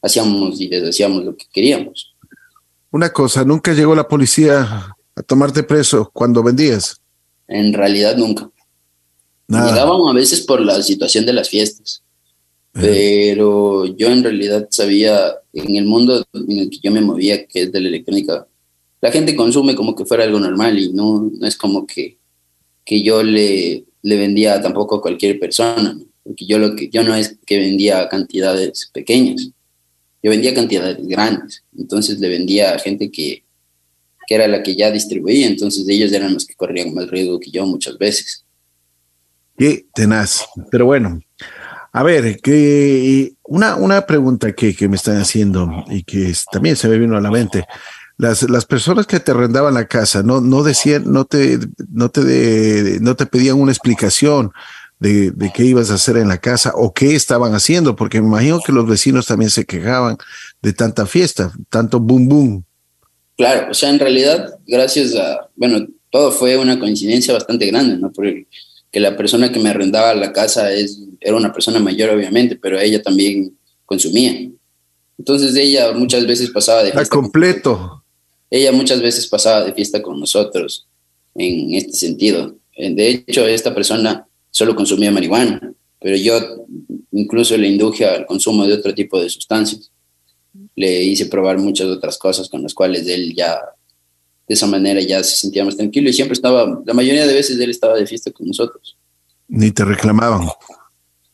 [0.00, 2.14] hacíamos y deshacíamos lo que queríamos.
[2.90, 7.02] Una cosa, ¿nunca llegó la policía a tomarte preso cuando vendías?
[7.46, 8.50] En realidad nunca.
[9.46, 9.70] Nada.
[9.70, 12.02] Llegaban a veces por la situación de las fiestas,
[12.80, 17.62] pero yo en realidad sabía, en el mundo en el que yo me movía, que
[17.62, 18.46] es de la electrónica,
[19.00, 22.18] la gente consume como que fuera algo normal y no, no es como que,
[22.84, 27.14] que yo le, le vendía tampoco a cualquier persona, porque yo, lo que, yo no
[27.14, 29.50] es que vendía cantidades pequeñas,
[30.22, 33.44] yo vendía cantidades grandes, entonces le vendía a gente que,
[34.26, 37.50] que era la que ya distribuía, entonces ellos eran los que corrían más riesgo que
[37.50, 38.44] yo muchas veces.
[39.56, 41.20] Qué tenaz, pero bueno,
[41.98, 46.86] a ver, que una, una pregunta que, que me están haciendo y que también se
[46.86, 47.64] me vino a la mente.
[48.16, 51.58] Las, las personas que te arrendaban la casa no, no decían, no te,
[51.90, 54.52] no te, no te pedían una explicación
[55.00, 58.28] de, de, qué ibas a hacer en la casa o qué estaban haciendo, porque me
[58.28, 60.18] imagino que los vecinos también se quejaban
[60.62, 62.64] de tanta fiesta, tanto boom boom.
[63.36, 68.12] Claro, o sea, en realidad, gracias a, bueno, todo fue una coincidencia bastante grande, ¿no?
[68.12, 68.46] Porque
[68.90, 72.78] que la persona que me arrendaba la casa es, era una persona mayor, obviamente, pero
[72.78, 74.50] ella también consumía.
[75.18, 77.14] Entonces ella muchas veces pasaba de fiesta.
[77.14, 78.04] completo.
[78.50, 80.86] ella muchas veces pasaba de fiesta con nosotros
[81.34, 82.56] en este sentido.
[82.76, 86.66] De hecho, esta persona solo consumía marihuana, pero yo
[87.12, 89.90] incluso le induje al consumo de otro tipo de sustancias
[90.74, 93.58] le hice probar muchas otras cosas con las cuales él ya,
[94.48, 97.60] de esa manera ya se sentía más tranquilo y siempre estaba, la mayoría de veces
[97.60, 98.96] él estaba de fiesta con nosotros.
[99.48, 100.48] Ni te reclamaban.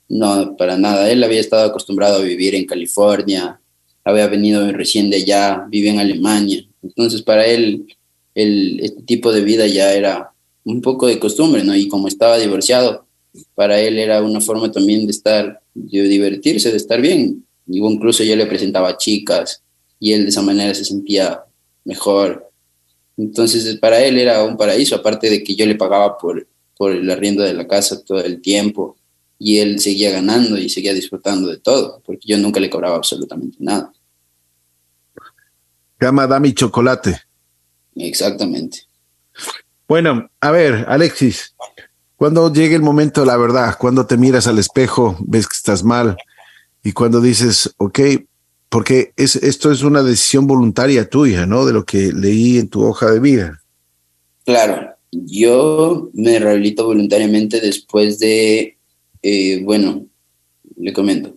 [0.09, 1.11] No, para nada.
[1.11, 3.61] Él había estado acostumbrado a vivir en California,
[4.05, 6.65] había venido recién de allá, vive en Alemania.
[6.83, 7.87] Entonces, para él,
[8.35, 10.33] el, este tipo de vida ya era
[10.65, 11.75] un poco de costumbre, ¿no?
[11.75, 13.07] Y como estaba divorciado,
[13.55, 18.37] para él era una forma también de estar, de divertirse, de estar bien incluso yo
[18.37, 19.63] le presentaba chicas
[19.99, 21.45] y él de esa manera se sentía
[21.85, 22.51] mejor.
[23.17, 26.47] Entonces para él era un paraíso, aparte de que yo le pagaba por,
[26.77, 28.97] por el arriendo de la casa todo el tiempo
[29.39, 33.57] y él seguía ganando y seguía disfrutando de todo, porque yo nunca le cobraba absolutamente
[33.61, 33.93] nada.
[35.99, 37.21] Cama, da mi chocolate.
[37.97, 38.81] Exactamente.
[39.87, 41.55] Bueno, a ver, Alexis,
[42.17, 45.83] cuando llegue el momento de la verdad, cuando te miras al espejo, ves que estás
[45.85, 46.17] mal,
[46.83, 48.01] y cuando dices, ok,
[48.75, 51.65] porque es, esto es una decisión voluntaria tuya, ¿no?
[51.65, 53.63] De lo que leí en tu hoja de vida.
[54.45, 58.77] Claro, yo me rehabilito voluntariamente después de,
[59.23, 60.07] eh, bueno,
[60.77, 61.37] le comento,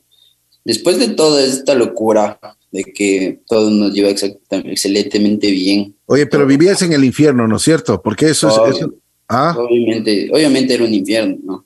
[0.65, 2.39] después de toda esta locura
[2.71, 5.93] de que todo nos lleva excelentemente bien.
[6.07, 8.01] Oye, pero vivías en el infierno, ¿no es cierto?
[8.01, 8.83] Porque eso es...
[9.29, 9.55] ¿Ah?
[9.55, 11.65] Obviamente, obviamente era un infierno, ¿no?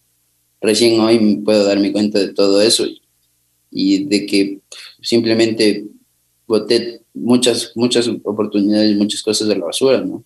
[0.60, 2.86] Recién hoy puedo darme cuenta de todo eso
[3.72, 4.60] y de que
[5.02, 5.86] simplemente
[6.48, 10.24] boté muchas, muchas oportunidades, muchas cosas de la basura, ¿no?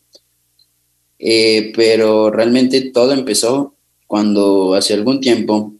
[1.18, 3.74] Eh, pero realmente todo empezó
[4.06, 5.74] cuando hace algún tiempo,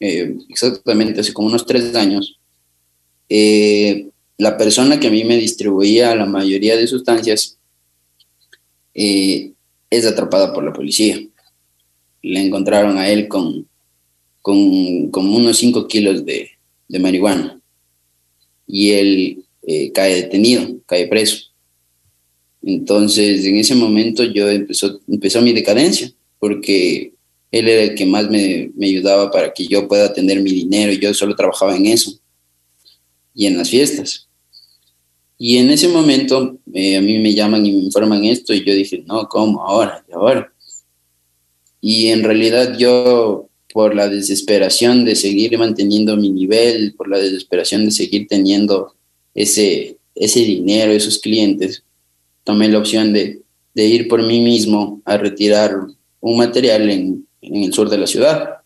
[0.00, 2.38] eh, exactamente hace como unos tres años,
[3.28, 7.58] eh, la persona que a mí me distribuía la mayoría de sustancias
[8.94, 11.18] es atrapada por la policía.
[12.22, 13.66] Le encontraron a él con,
[14.42, 16.50] con, con unos 5 kilos de,
[16.88, 17.61] de marihuana
[18.66, 21.52] y él eh, cae detenido, cae preso.
[22.62, 27.12] Entonces, en ese momento yo empezó, empezó mi decadencia, porque
[27.50, 30.92] él era el que más me, me, ayudaba para que yo pueda tener mi dinero,
[30.92, 32.18] y yo solo trabajaba en eso
[33.34, 34.28] y en las fiestas.
[35.38, 38.74] Y en ese momento eh, a mí me llaman y me informan esto y yo
[38.74, 39.60] dije, no, ¿cómo?
[39.66, 40.52] Ahora, y ahora.
[41.80, 47.86] Y en realidad yo por la desesperación de seguir manteniendo mi nivel, por la desesperación
[47.86, 48.94] de seguir teniendo
[49.34, 51.82] ese, ese dinero, esos clientes,
[52.44, 53.42] tomé la opción de,
[53.74, 55.76] de ir por mí mismo a retirar
[56.20, 58.56] un material en, en el sur de la ciudad.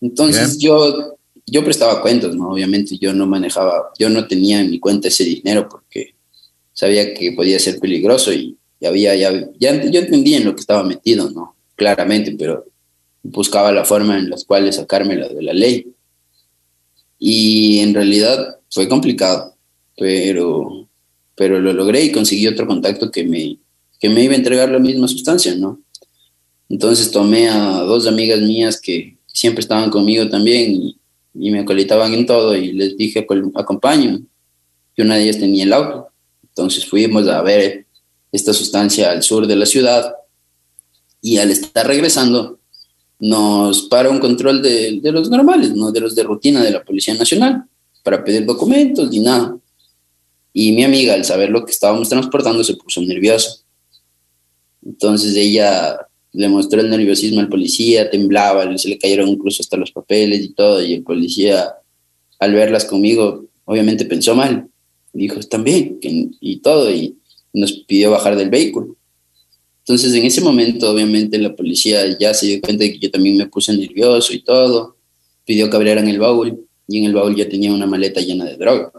[0.00, 2.50] Entonces yo, yo prestaba cuentas, ¿no?
[2.50, 6.14] Obviamente yo no manejaba, yo no tenía en mi cuenta ese dinero porque
[6.72, 10.84] sabía que podía ser peligroso y, había, ya, ya, yo entendía en lo que estaba
[10.84, 11.56] metido, ¿no?
[11.74, 12.66] Claramente, pero
[13.30, 15.92] buscaba la forma en las cuales sacármela de la ley.
[17.18, 19.54] Y en realidad fue complicado,
[19.96, 20.88] pero,
[21.34, 23.58] pero lo logré y conseguí otro contacto que me,
[23.98, 25.80] que me iba a entregar la misma sustancia, ¿no?
[26.68, 30.96] Entonces tomé a dos amigas mías que siempre estaban conmigo también y,
[31.38, 34.22] me acolitaban en todo y les dije, acompáñenme.
[34.96, 36.08] Y una de ellas tenía el auto.
[36.42, 37.86] Entonces fuimos a ver
[38.32, 40.14] esta sustancia al sur de la ciudad
[41.20, 42.58] y al estar regresando
[43.18, 46.84] nos para un control de, de los normales, no de los de rutina de la
[46.84, 47.64] Policía Nacional,
[48.02, 49.56] para pedir documentos ni nada.
[50.52, 53.62] Y mi amiga, al saber lo que estábamos transportando, se puso nerviosa.
[54.84, 55.98] Entonces ella
[56.32, 60.50] le mostró el nerviosismo al policía, temblaba, se le cayeron incluso hasta los papeles y
[60.50, 61.74] todo, y el policía,
[62.38, 64.68] al verlas conmigo, obviamente pensó mal.
[65.12, 67.16] Dijo, están bien, y todo, y
[67.54, 68.96] nos pidió bajar del vehículo.
[69.88, 73.36] Entonces, en ese momento, obviamente, la policía ya se dio cuenta de que yo también
[73.36, 74.96] me puse nervioso y todo,
[75.44, 78.56] pidió que abrieran el baúl, y en el baúl ya tenía una maleta llena de
[78.56, 78.92] droga.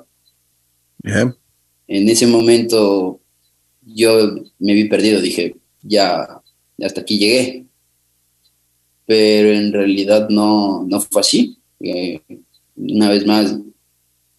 [1.88, 3.20] En ese momento
[3.82, 6.42] yo me vi perdido, dije, ya,
[6.82, 7.66] hasta aquí llegué.
[9.06, 11.58] Pero en realidad no, no fue así.
[11.82, 12.22] Eh,
[12.78, 13.58] una vez más,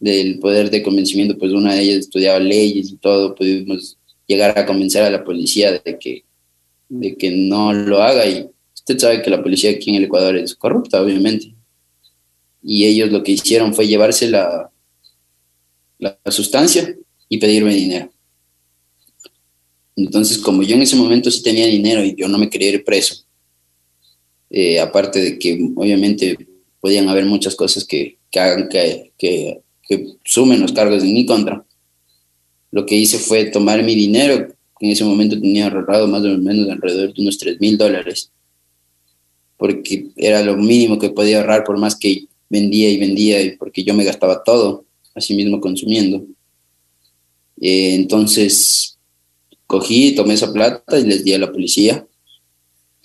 [0.01, 4.65] del poder de convencimiento, pues una de ellas estudiaba leyes y todo, pudimos llegar a
[4.65, 6.25] convencer a la policía de que,
[6.89, 8.27] de que no lo haga.
[8.27, 11.55] Y usted sabe que la policía aquí en el Ecuador es corrupta, obviamente.
[12.63, 14.71] Y ellos lo que hicieron fue llevarse la,
[15.99, 16.97] la sustancia
[17.29, 18.11] y pedirme dinero.
[19.97, 22.85] Entonces, como yo en ese momento sí tenía dinero y yo no me quería ir
[22.85, 23.25] preso,
[24.51, 26.37] eh, aparte de que obviamente
[26.81, 29.61] podían haber muchas cosas que, que hagan que, que,
[30.25, 31.65] sumen los cargos en mi contra,
[32.71, 36.69] lo que hice fue tomar mi dinero, en ese momento tenía ahorrado más o menos
[36.69, 38.31] alrededor de unos 3 mil dólares,
[39.57, 43.85] porque era lo mínimo que podía ahorrar por más que vendía y vendía, y porque
[43.85, 46.25] yo me gastaba todo, así mismo consumiendo.
[47.61, 48.99] Eh, entonces,
[49.67, 52.07] cogí, tomé esa plata y les di a la policía.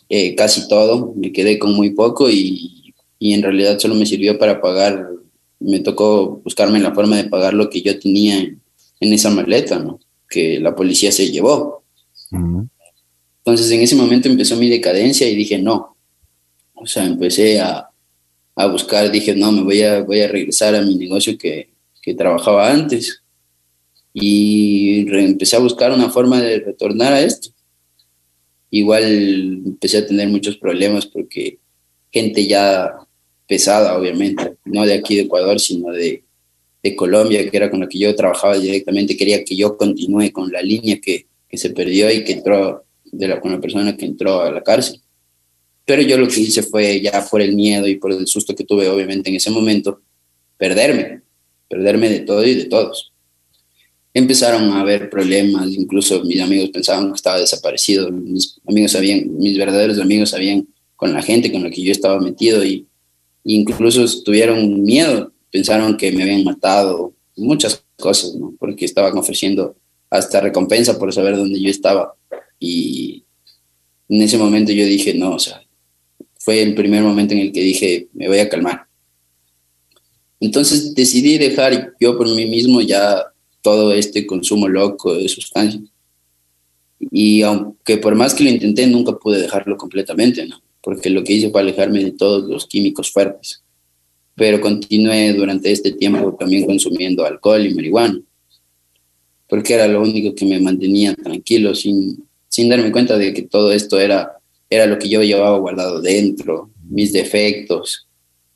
[0.09, 4.37] Eh, casi todo, me quedé con muy poco y, y, en realidad solo me sirvió
[4.37, 5.07] para pagar,
[5.59, 9.99] me tocó buscarme la forma de pagar lo que yo tenía en, esa maleta, ¿no?
[10.33, 11.83] Que la policía se llevó.
[12.31, 15.95] Entonces en ese momento empezó mi decadencia y dije no.
[16.73, 17.89] O sea, empecé a,
[18.55, 21.69] a buscar, dije no, me voy a, voy a regresar a mi negocio que,
[22.01, 23.21] que trabajaba antes
[24.13, 27.49] y empecé a buscar una forma de retornar a esto.
[28.69, 29.03] Igual
[29.65, 31.59] empecé a tener muchos problemas porque
[32.11, 32.91] gente ya
[33.47, 36.22] pesada, obviamente, no de aquí de Ecuador, sino de,
[36.83, 40.51] de Colombia, que era con la que yo trabajaba directamente, quería que yo continúe con
[40.51, 44.05] la línea que, que se perdió y que entró de la, con la persona que
[44.05, 45.01] entró a la cárcel.
[45.85, 48.63] Pero yo lo que hice fue ya por el miedo y por el susto que
[48.63, 50.01] tuve, obviamente, en ese momento,
[50.57, 51.21] perderme,
[51.69, 53.13] perderme de todo y de todos
[54.13, 59.57] empezaron a haber problemas, incluso mis amigos pensaban que estaba desaparecido, mis amigos sabían, mis
[59.57, 62.87] verdaderos amigos sabían con la gente con la que yo estaba metido y,
[63.45, 68.55] incluso tuvieron miedo, pensaron que me habían matado, muchas cosas, ¿no?
[68.59, 69.75] porque estaban ofreciendo
[70.09, 72.15] hasta recompensa por saber dónde yo estaba
[72.59, 73.23] y
[74.09, 75.61] en ese momento yo dije, no, o sea,
[76.39, 78.87] fue el primer momento en el que dije, me voy a calmar.
[80.39, 83.23] Entonces decidí dejar yo por mí mismo ya
[83.61, 85.83] todo este consumo loco de sustancias.
[86.99, 90.61] Y aunque por más que lo intenté, nunca pude dejarlo completamente, ¿no?
[90.81, 93.63] Porque lo que hice fue alejarme de todos los químicos fuertes.
[94.35, 98.19] Pero continué durante este tiempo también consumiendo alcohol y marihuana.
[99.47, 103.71] Porque era lo único que me mantenía tranquilo, sin, sin darme cuenta de que todo
[103.71, 104.31] esto era,
[104.69, 108.07] era lo que yo llevaba guardado dentro, mis defectos,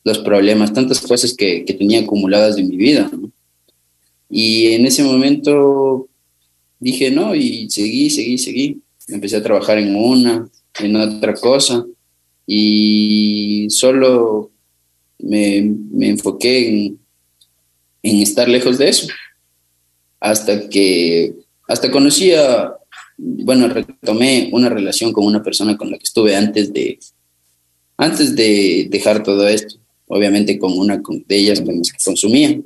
[0.03, 3.31] los problemas, tantas cosas que, que tenía acumuladas en mi vida, ¿no?
[4.29, 6.09] Y en ese momento
[6.79, 8.81] dije no y seguí, seguí, seguí.
[9.07, 10.49] Empecé a trabajar en una,
[10.79, 11.85] en otra cosa
[12.45, 14.51] y solo
[15.19, 15.61] me,
[15.91, 16.99] me enfoqué en,
[18.21, 19.07] estar lejos de eso.
[20.19, 21.33] Hasta que,
[21.67, 22.73] hasta conocí a,
[23.17, 26.99] bueno, retomé una relación con una persona con la que estuve antes de,
[27.97, 29.75] antes de dejar todo esto.
[30.07, 32.57] Obviamente con una de ellas que consumía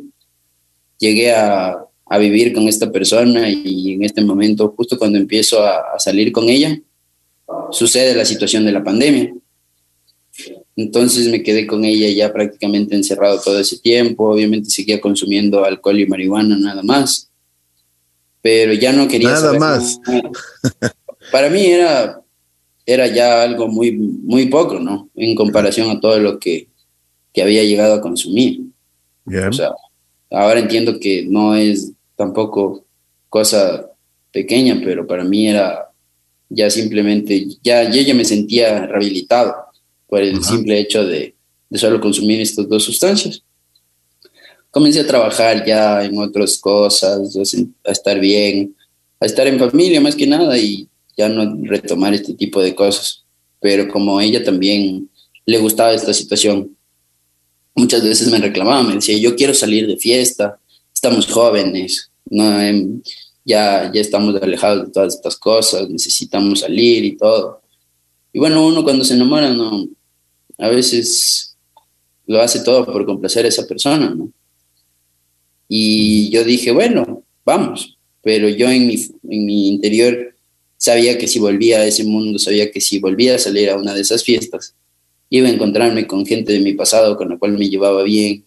[0.99, 1.75] llegué a,
[2.05, 6.47] a, vivir con esta persona y en este momento, justo cuando empiezo a salir con
[6.47, 6.79] ella,
[7.71, 9.33] sucede la situación de la pandemia.
[10.75, 14.29] Entonces me quedé con ella ya prácticamente encerrado todo ese tiempo.
[14.29, 17.29] Obviamente seguía consumiendo alcohol y marihuana nada más.
[18.41, 19.29] Pero ya no quería...
[19.29, 19.99] Nada más.
[21.31, 22.21] Para mí era,
[22.85, 25.09] era ya algo muy, muy poco, ¿no?
[25.15, 26.67] En comparación a todo lo que,
[27.33, 28.61] que había llegado a consumir.
[29.25, 29.71] O sea,
[30.31, 32.85] Ahora entiendo que no es tampoco
[33.27, 33.89] cosa
[34.31, 35.89] pequeña, pero para mí era
[36.47, 39.53] ya simplemente, ya, ya me sentía rehabilitado
[40.11, 41.33] por el simple hecho de,
[41.69, 43.41] de solo consumir estas dos sustancias.
[44.69, 47.33] Comencé a trabajar ya en otras cosas,
[47.85, 48.75] a estar bien,
[49.21, 53.23] a estar en familia más que nada y ya no retomar este tipo de cosas.
[53.61, 55.09] Pero como ella también
[55.45, 56.75] le gustaba esta situación,
[57.73, 60.59] muchas veces me reclamaba, me decía, yo quiero salir de fiesta,
[60.93, 63.01] estamos jóvenes, no, em,
[63.45, 67.61] ya, ya estamos alejados de todas estas cosas, necesitamos salir y todo.
[68.33, 69.87] Y bueno, uno cuando se enamora, no,
[70.61, 71.57] a veces
[72.27, 74.31] lo hace todo por complacer a esa persona, ¿no?
[75.67, 80.35] Y yo dije, bueno, vamos, pero yo en mi, en mi interior
[80.77, 83.93] sabía que si volvía a ese mundo, sabía que si volvía a salir a una
[83.93, 84.75] de esas fiestas,
[85.29, 88.45] iba a encontrarme con gente de mi pasado con la cual me llevaba bien,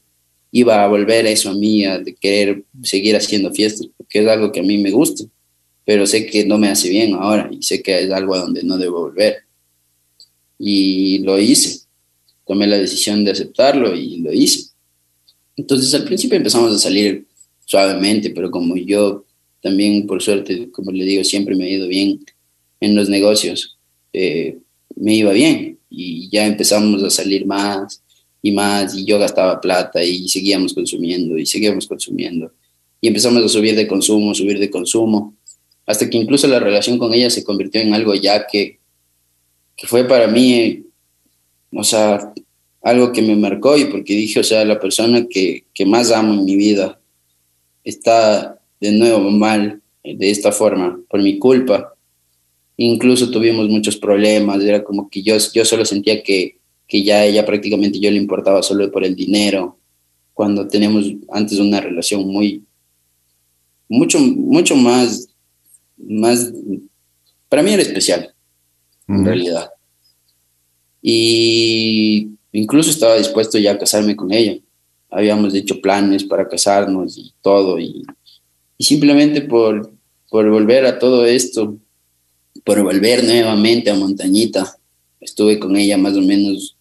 [0.52, 4.52] iba a volver a eso a mí, a querer seguir haciendo fiestas, porque es algo
[4.52, 5.24] que a mí me gusta,
[5.84, 8.62] pero sé que no me hace bien ahora y sé que es algo a donde
[8.62, 9.38] no debo volver.
[10.58, 11.83] Y lo hice
[12.46, 14.70] tomé la decisión de aceptarlo y lo hice.
[15.56, 17.26] Entonces al principio empezamos a salir
[17.64, 19.24] suavemente, pero como yo
[19.60, 22.24] también, por suerte, como le digo, siempre me ha ido bien
[22.80, 23.78] en los negocios,
[24.12, 24.58] eh,
[24.96, 28.02] me iba bien y ya empezamos a salir más
[28.42, 32.52] y más y yo gastaba plata y seguíamos consumiendo y seguíamos consumiendo
[33.00, 35.36] y empezamos a subir de consumo, subir de consumo,
[35.84, 38.80] hasta que incluso la relación con ella se convirtió en algo ya que,
[39.76, 40.84] que fue para mí
[41.74, 42.32] o sea,
[42.82, 46.34] algo que me marcó y porque dije, o sea, la persona que, que más amo
[46.34, 47.00] en mi vida
[47.82, 51.94] está de nuevo mal de esta forma, por mi culpa.
[52.76, 57.46] Incluso tuvimos muchos problemas, era como que yo, yo solo sentía que, que ya ella
[57.46, 59.78] prácticamente yo le importaba solo por el dinero,
[60.34, 62.64] cuando tenemos antes una relación muy,
[63.88, 65.28] mucho, mucho más,
[65.96, 66.52] más,
[67.48, 68.34] para mí era especial,
[69.06, 69.73] en realidad
[71.06, 74.58] y incluso estaba dispuesto ya a casarme con ella.
[75.10, 78.02] Habíamos hecho planes para casarnos y todo, y,
[78.78, 79.92] simplemente por,
[80.30, 81.76] por volver a todo esto,
[82.64, 84.78] por volver nuevamente a Montañita,
[85.20, 86.74] estuve con ella más o menos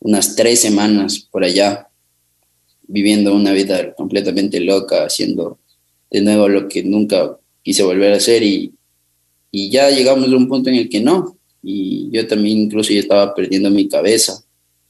[0.00, 1.88] unas tres semanas por allá,
[2.88, 5.60] viviendo una vida completamente loca, haciendo
[6.10, 8.74] de nuevo lo que nunca quise volver a hacer y,
[9.52, 11.35] y ya llegamos a un punto en el que no,
[11.68, 14.40] y yo también incluso ya estaba perdiendo mi cabeza.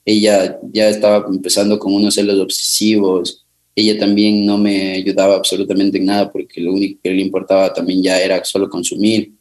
[0.04, 3.46] Ella ya estaba empezando con unos celos obsesivos.
[3.74, 8.02] Ella también no me ayudaba absolutamente en nada porque lo único que le importaba también
[8.02, 9.32] ya era solo consumir.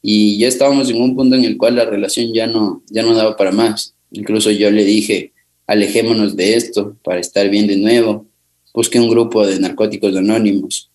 [0.00, 3.12] Y ya estábamos en un punto en el cual la relación ya no, ya no
[3.12, 3.96] daba para más.
[4.12, 5.32] Incluso yo le dije,
[5.66, 8.24] alejémonos de esto para estar bien de nuevo.
[8.72, 10.92] Busqué un grupo de narcóticos anónimos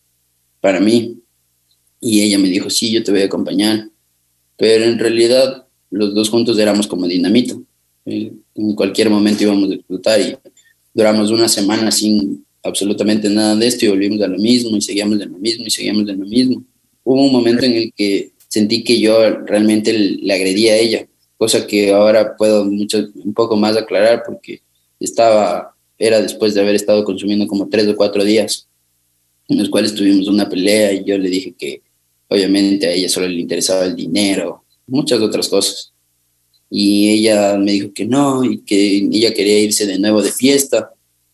[0.62, 1.20] para mí.
[2.00, 3.90] Y ella me dijo, sí, yo te voy a acompañar
[4.58, 7.56] pero en realidad los dos juntos éramos como dinamita.
[8.06, 10.36] Eh, en cualquier momento íbamos a explotar y
[10.94, 15.20] duramos una semana sin absolutamente nada de esto y volvimos a lo mismo y seguíamos
[15.20, 16.64] de lo mismo y seguíamos de lo mismo.
[17.04, 21.68] Hubo un momento en el que sentí que yo realmente le agredía a ella, cosa
[21.68, 24.62] que ahora puedo mucho, un poco más aclarar porque
[25.00, 28.68] estaba, era después de haber estado consumiendo como tres o cuatro días,
[29.48, 31.82] en los cuales tuvimos una pelea y yo le dije que
[32.28, 35.94] Obviamente a ella solo le interesaba el dinero, muchas otras cosas.
[36.70, 40.92] Y ella me dijo que no y que ella quería irse de nuevo de fiesta.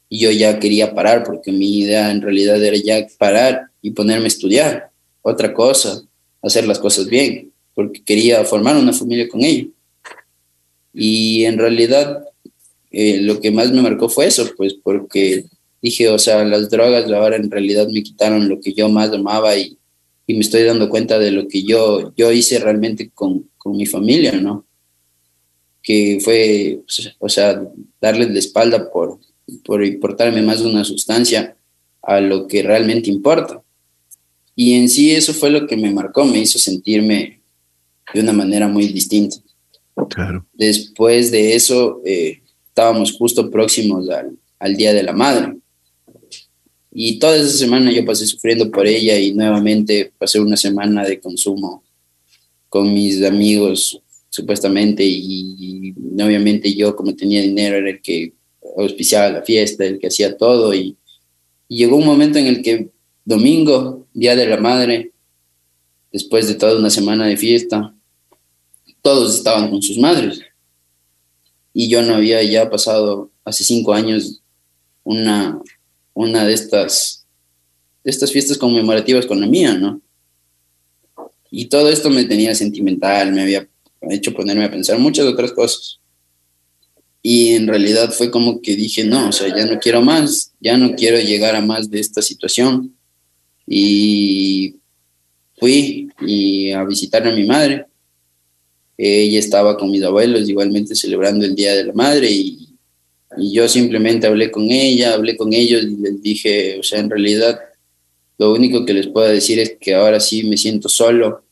[0.10, 4.26] Y yo ya quería parar porque mi idea en realidad era ya parar y ponerme
[4.26, 4.92] a estudiar
[5.22, 6.04] otra cosa,
[6.42, 9.68] hacer las cosas bien, porque quería formar una familia con ella.
[10.94, 12.24] Y en realidad
[12.92, 15.46] eh, lo que más me marcó fue eso, pues porque
[15.82, 19.58] dije, o sea, las drogas ahora en realidad me quitaron lo que yo más amaba
[19.58, 19.78] y,
[20.26, 23.86] y me estoy dando cuenta de lo que yo, yo hice realmente con, con mi
[23.86, 24.66] familia, ¿no?
[25.82, 26.80] Que fue,
[27.20, 27.62] o sea,
[28.00, 29.20] darles la espalda por,
[29.66, 31.58] por importarme más una sustancia
[32.02, 33.62] a lo que realmente importa.
[34.56, 37.42] Y en sí eso fue lo que me marcó, me hizo sentirme
[38.14, 39.38] de una manera muy distinta.
[40.10, 40.46] Claro.
[40.54, 45.58] Después de eso, eh, estábamos justo próximos al, al Día de la Madre.
[46.96, 51.20] Y toda esa semana yo pasé sufriendo por ella y nuevamente pasé una semana de
[51.20, 51.84] consumo
[52.70, 58.34] con mis amigos, supuestamente, y, obviamente yo como tenía dinero era el que
[58.78, 60.96] auspiciaba la fiesta, el que hacía todo, y,
[61.68, 62.90] y llegó un momento en el que
[63.26, 65.12] domingo, Día de la Madre,
[66.12, 67.96] después de toda una semana de fiesta,
[69.02, 70.42] todos estaban con sus madres.
[71.74, 74.42] Y yo no había ya pasado hace cinco años
[75.04, 75.60] una,
[76.14, 77.26] una de estas,
[78.04, 80.02] estas fiestas conmemorativas con la mía, ¿no?
[81.50, 83.68] Y todo esto me tenía sentimental, me había
[84.10, 86.00] hecho ponerme a pensar muchas otras cosas.
[87.22, 90.78] Y en realidad fue como que dije, no, o sea, ya no quiero más, ya
[90.78, 92.94] no quiero llegar a más de esta situación.
[93.66, 94.76] Y
[95.58, 97.86] fui y a visitar a mi madre.
[98.98, 102.63] Ella estaba con mis abuelos igualmente celebrando el Día de la Madre y,
[103.38, 107.10] y yo simplemente hablé con ella, hablé con ellos y les dije, o sea, en
[107.10, 107.60] realidad
[108.38, 111.44] lo único que les puedo decir es que ahora sí me siento solo,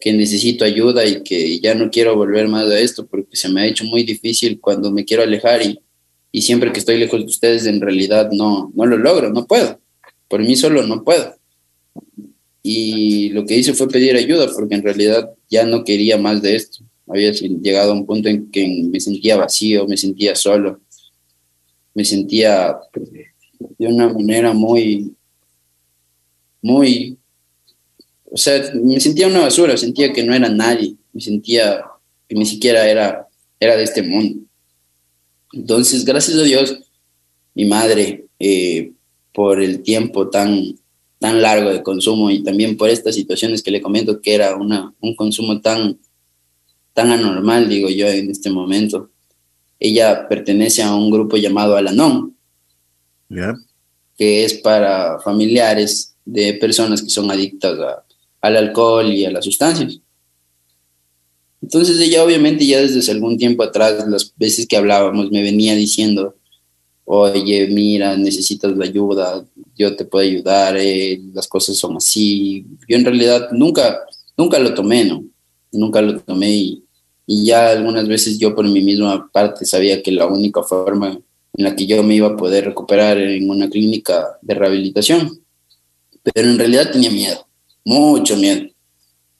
[0.00, 3.62] que necesito ayuda y que ya no quiero volver más a esto porque se me
[3.62, 5.80] ha hecho muy difícil cuando me quiero alejar y,
[6.30, 9.80] y siempre que estoy lejos de ustedes en realidad no, no lo logro, no puedo.
[10.28, 11.34] Por mí solo no puedo.
[12.62, 16.56] Y lo que hice fue pedir ayuda porque en realidad ya no quería más de
[16.56, 16.84] esto.
[17.06, 20.80] Había llegado a un punto en que me sentía vacío, me sentía solo,
[21.98, 22.78] me sentía
[23.76, 25.16] de una manera muy,
[26.62, 27.18] muy
[28.30, 31.82] o sea, me sentía una basura, sentía que no era nadie, me sentía
[32.28, 33.26] que ni siquiera era,
[33.58, 34.44] era de este mundo.
[35.52, 36.78] Entonces, gracias a Dios,
[37.54, 38.92] mi madre, eh,
[39.32, 40.78] por el tiempo tan,
[41.18, 44.94] tan largo de consumo y también por estas situaciones que le comento que era una,
[45.00, 45.98] un consumo tan,
[46.92, 49.10] tan anormal, digo yo, en este momento.
[49.78, 52.36] Ella pertenece a un grupo llamado Alanon,
[54.16, 58.04] que es para familiares de personas que son adictas a,
[58.40, 60.00] al alcohol y a las sustancias.
[61.60, 66.36] Entonces ella obviamente ya desde algún tiempo atrás, las veces que hablábamos, me venía diciendo,
[67.04, 69.44] oye, mira, necesitas la ayuda,
[69.76, 72.64] yo te puedo ayudar, eh, las cosas son así.
[72.88, 74.00] Yo en realidad nunca,
[74.36, 75.24] nunca lo tomé, ¿no?
[75.72, 76.84] Nunca lo tomé y,
[77.30, 81.64] y ya algunas veces yo por mi misma parte sabía que la única forma en
[81.64, 85.38] la que yo me iba a poder recuperar en una clínica de rehabilitación.
[86.22, 87.48] Pero en realidad tenía miedo
[87.88, 88.68] mucho miedo,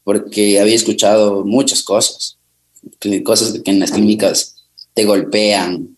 [0.05, 2.39] porque había escuchado muchas cosas,
[3.23, 4.57] cosas que en las clínicas
[4.95, 5.97] te golpean,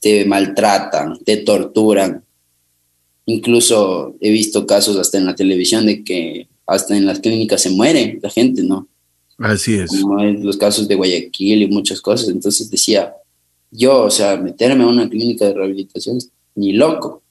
[0.00, 2.24] te maltratan, te torturan.
[3.26, 7.70] Incluso he visto casos hasta en la televisión de que hasta en las clínicas se
[7.70, 8.86] muere la gente, ¿no?
[9.40, 9.90] Así es.
[10.00, 12.28] Como los casos de Guayaquil y muchas cosas.
[12.28, 13.14] Entonces decía,
[13.70, 16.18] yo, o sea, meterme a una clínica de rehabilitación,
[16.54, 17.22] ni loco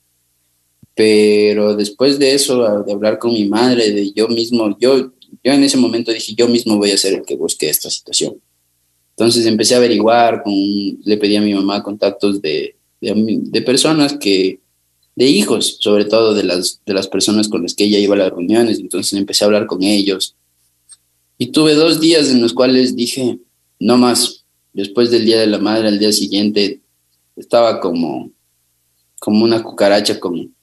[0.99, 5.63] pero después de eso, de hablar con mi madre, de yo mismo, yo, yo en
[5.63, 8.35] ese momento dije, yo mismo voy a ser el que busque esta situación.
[9.11, 14.59] Entonces empecé a averiguar, le pedí a mi mamá contactos de, de, personas que,
[15.15, 18.19] de hijos, sobre todo de las, de las personas con las que ella iba a
[18.19, 20.35] las reuniones, entonces empecé a hablar con ellos.
[21.41, 23.39] Y tuve dos días en los cuales dije,
[23.79, 26.81] no más, después del Día de la Madre, al día siguiente,
[27.37, 28.29] estaba como,
[29.21, 30.53] como una cucaracha con,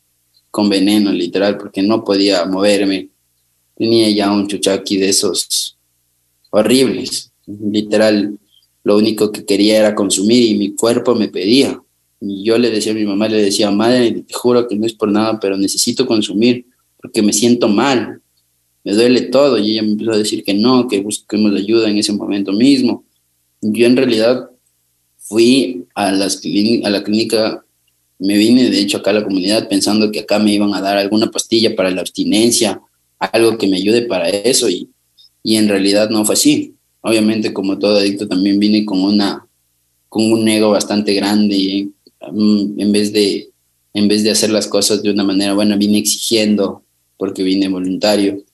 [0.51, 3.09] con veneno, literal, porque no podía moverme.
[3.75, 5.79] Tenía ya un chuchaqui de esos
[6.51, 7.33] horribles.
[7.47, 8.39] Literal,
[8.85, 11.81] lo único que quería era consumir y mi cuerpo me pedía.
[12.21, 14.93] Y yo le decía a mi mamá, le decía, madre, te juro que no es
[14.93, 16.67] por nada, pero necesito consumir
[17.01, 18.21] porque me siento mal,
[18.87, 19.59] me duele todo.
[19.59, 23.05] Y ella me empezó a decir que no, que busquemos ayuda en ese momento mismo.
[23.61, 24.49] Yo en realidad
[25.19, 27.65] fui a, la clínica
[28.19, 30.97] me vine de hecho acá a la comunidad pensando que acá me iban a dar
[30.97, 32.81] alguna pastilla para la abstinencia,
[33.19, 34.89] algo que me ayude para eso y,
[35.43, 36.75] y en realidad no fue así.
[37.01, 39.47] Obviamente como todo adicto también vine con una
[40.09, 41.93] con un ego bastante grande y
[42.33, 43.51] mm, vez de
[43.95, 46.85] en vez de hacer las cosas de una manera buena vine exigiendo
[47.17, 48.46] porque vine voluntario.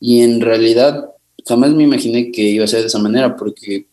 [0.00, 1.10] Y en realidad
[1.46, 3.86] jamás me imaginé que iba a ser de esa manera porque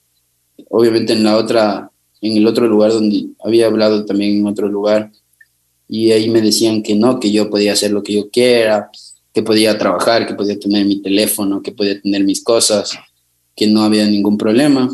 [0.70, 1.92] obviamente en la otra
[2.22, 5.12] en el otro lugar donde había hablado también en otro lugar
[5.88, 8.90] y ahí me decían que no, que yo podía hacer lo que yo quiera,
[9.32, 12.98] que podía trabajar, que podía tener mi teléfono, que podía tener mis cosas,
[13.56, 14.90] que no había ningún problema.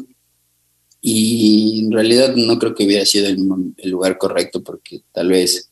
[0.99, 5.69] Y en realidad no creo que hubiera sido el, lugar correcto porque tal vez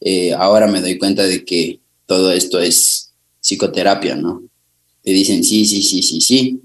[0.00, 4.42] eh, ahora me doy cuenta de que todo esto es psicoterapia, ¿no?
[5.08, 6.60] Te dicen sí, sí, sí, sí, sí,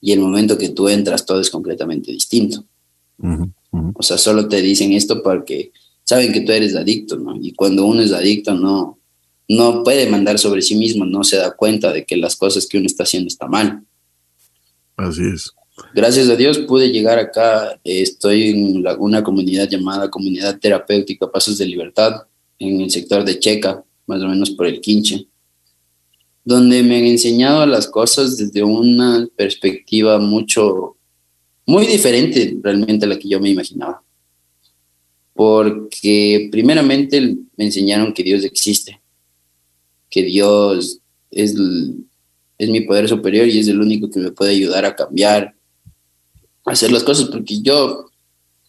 [0.00, 2.64] y el momento que tú entras todo es completamente distinto.
[3.92, 5.70] O sea, solo te dicen esto porque
[6.02, 7.36] saben que tú eres adicto, ¿no?
[7.38, 9.00] Y cuando uno es adicto, no,
[9.50, 12.78] no puede mandar sobre sí mismo, no se da cuenta de que las cosas que
[12.78, 13.84] uno está haciendo está mal.
[14.96, 15.52] Así es.
[15.94, 17.78] Gracias a Dios pude llegar acá.
[17.84, 22.22] Estoy en una comunidad llamada Comunidad Terapéutica Pasos de Libertad,
[22.58, 25.28] en el sector de Checa, más o menos por el Quinche,
[26.44, 30.96] donde me han enseñado las cosas desde una perspectiva mucho
[31.66, 34.02] muy diferente realmente a la que yo me imaginaba.
[35.32, 37.20] Porque primeramente
[37.56, 39.00] me enseñaron que Dios existe,
[40.10, 41.00] que Dios
[41.30, 41.54] es,
[42.58, 45.56] es mi poder superior y es el único que me puede ayudar a cambiar,
[46.64, 48.10] a hacer las cosas, porque yo,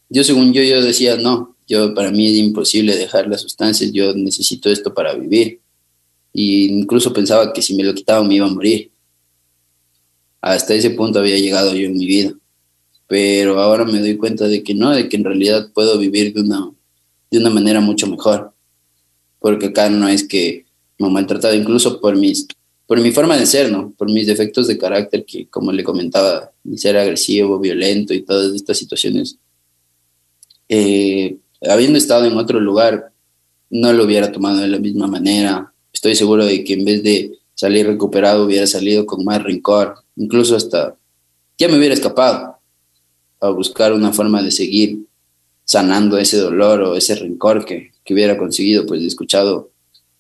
[0.10, 4.14] yo según yo, yo decía, no, yo para mí es imposible dejar las sustancias, yo
[4.16, 5.62] necesito esto para vivir.
[6.38, 8.92] Incluso pensaba que si me lo quitaba me iba a morir.
[10.42, 12.34] Hasta ese punto había llegado yo en mi vida.
[13.08, 16.42] Pero ahora me doy cuenta de que no, de que en realidad puedo vivir de
[16.42, 16.72] una,
[17.32, 18.54] de una manera mucho mejor.
[19.40, 20.66] Porque acá no es que
[20.98, 22.48] me han maltratado, incluso por mis
[22.88, 23.92] por mi forma de ser, ¿no?
[23.98, 28.78] Por mis defectos de carácter, que como le comentaba, ser agresivo, violento y todas estas
[28.78, 29.38] situaciones.
[30.70, 31.38] Eh,
[31.68, 33.12] habiendo estado en otro lugar,
[33.70, 35.74] no lo hubiera tomado de la misma manera.
[35.96, 40.58] Estoy seguro de que en vez de salir recuperado, hubiera salido con más rencor, incluso
[40.58, 40.98] hasta
[41.58, 42.58] ya me hubiera escapado
[43.40, 45.06] a buscar una forma de seguir
[45.64, 49.72] sanando ese dolor o ese rencor que, que hubiera conseguido, pues he escuchado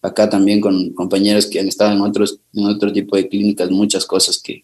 [0.02, 4.06] acá también con compañeros que han estado en, otros, en otro tipo de clínicas, muchas
[4.06, 4.64] cosas que,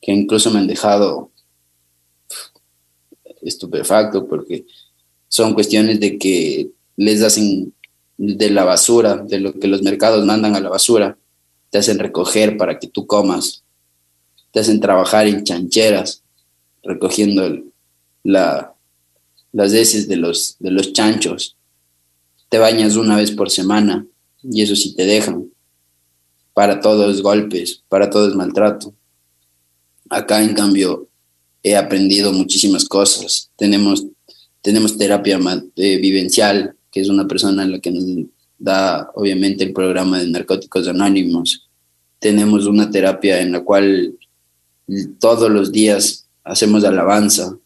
[0.00, 1.32] que incluso me han dejado
[3.42, 4.66] estupefacto porque
[5.26, 7.74] son cuestiones de que les hacen
[8.18, 11.16] de la basura, de lo que los mercados mandan a la basura,
[11.70, 13.62] te hacen recoger para que tú comas,
[14.52, 16.22] te hacen trabajar en chancheras,
[16.82, 17.62] recogiendo
[18.24, 18.74] la,
[19.52, 21.56] las heces de los, de los chanchos,
[22.48, 24.06] te bañas una vez por semana,
[24.42, 25.50] y eso sí te dejan.
[26.54, 28.94] Para todos golpes, para todo es maltrato.
[30.08, 31.08] Acá, en cambio,
[31.62, 33.50] he aprendido muchísimas cosas.
[33.56, 34.06] Tenemos,
[34.62, 35.38] tenemos terapia
[35.76, 38.04] eh, vivencial, que es una persona a la que nos
[38.58, 41.68] da, obviamente, el programa de Narcóticos Anónimos.
[42.18, 44.14] Tenemos una terapia en la cual
[45.18, 47.56] todos los días hacemos alabanza,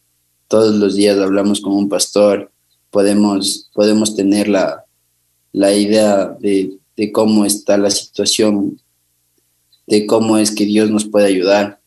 [0.49, 2.51] todos los días hablamos con un pastor,
[2.91, 4.85] podemos, podemos tener la,
[5.53, 6.79] la idea de,
[7.13, 8.81] cómo está la situación,
[9.87, 11.81] de cómo es que Dios nos puede ayudar.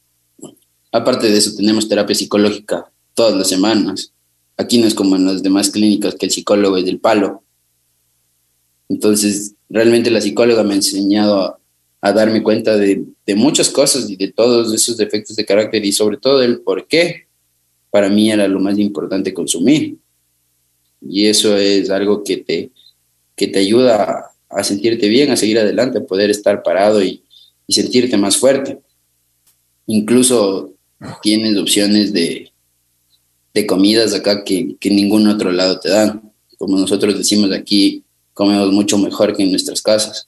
[0.92, 4.12] Aparte de eso, tenemos terapia psicológica todas las semanas.
[4.58, 7.44] Aquí no es como en las demás clínicas que el psicólogo es del palo.
[8.88, 11.60] Entonces, realmente la psicóloga me ha enseñado
[12.02, 13.04] a, darme cuenta de,
[13.36, 17.26] muchas cosas y de todos esos defectos de carácter y sobre todo el por qué
[17.90, 19.98] para mí era lo más importante consumir.
[21.02, 22.72] Y eso es algo que te,
[23.36, 27.22] que te ayuda a sentirte bien, a seguir adelante, a poder estar parado y,
[27.68, 28.80] sentirte más fuerte.
[29.88, 30.74] Incluso
[31.24, 32.52] tienes opciones de,
[33.56, 36.22] de comidas acá que, que ningún otro lado te dan.
[36.58, 38.04] Como nosotros decimos aquí,
[38.34, 40.28] comemos mucho mejor que en nuestras casas.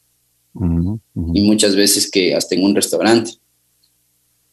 [1.33, 3.31] Y muchas veces que hasta en un restaurante.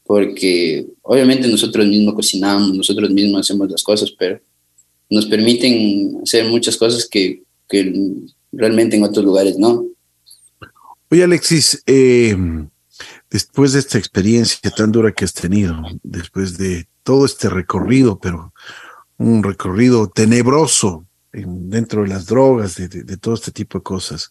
[0.03, 4.41] Porque obviamente nosotros mismos cocinamos, nosotros mismos hacemos las cosas, pero
[5.09, 7.95] nos permiten hacer muchas cosas que, que
[8.51, 9.87] realmente en otros lugares no.
[11.11, 12.37] Oye, Alexis, eh,
[13.31, 18.53] después de esta experiencia tan dura que has tenido, después de todo este recorrido, pero
[19.19, 24.31] un recorrido tenebroso dentro de las drogas, de, todo este tipo de cosas,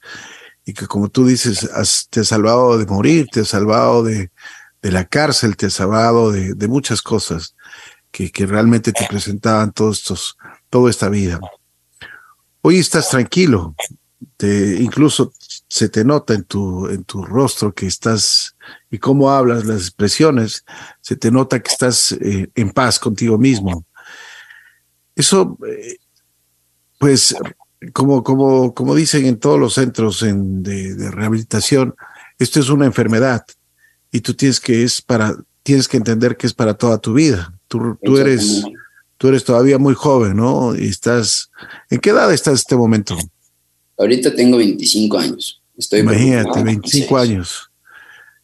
[0.66, 1.70] y que como tú dices,
[2.10, 4.32] te has salvado de morir, te has salvado de,
[4.82, 7.56] la cárcel, te has salvado de, muchas cosas
[8.12, 10.38] que, que realmente te presentaban todos estos,
[10.70, 11.40] toda esta vida.
[12.62, 13.76] Hoy estás tranquilo,
[14.38, 15.34] te, incluso
[15.74, 18.56] se te nota en tu, en tu rostro que estás,
[18.92, 20.64] y cómo hablas, las expresiones,
[21.02, 23.84] se te nota que estás eh, en paz contigo mismo.
[25.16, 25.98] Eso, eh,
[27.00, 27.36] pues,
[27.92, 31.96] como, como, como dicen en todos los centros de, rehabilitación,
[32.38, 33.44] esto es una enfermedad
[34.12, 37.52] y tú tienes que, es para, tienes que entender que es para toda tu vida.
[37.68, 38.64] Tú, tú eres,
[39.18, 40.76] tú eres todavía muy joven, ¿no?
[40.76, 41.50] Y estás,
[41.90, 43.18] ¿en qué edad estás en este momento?
[43.98, 45.63] Ahorita tengo 25 años.
[45.78, 47.72] Estoy Imagínate, 25 años.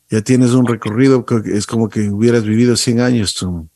[0.10, 3.68] Ya tienes un recorrido que es como que hubieras vivido 100 años tú.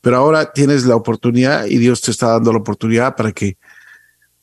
[0.00, 3.58] Pero ahora tienes la oportunidad y Dios te está dando la oportunidad para que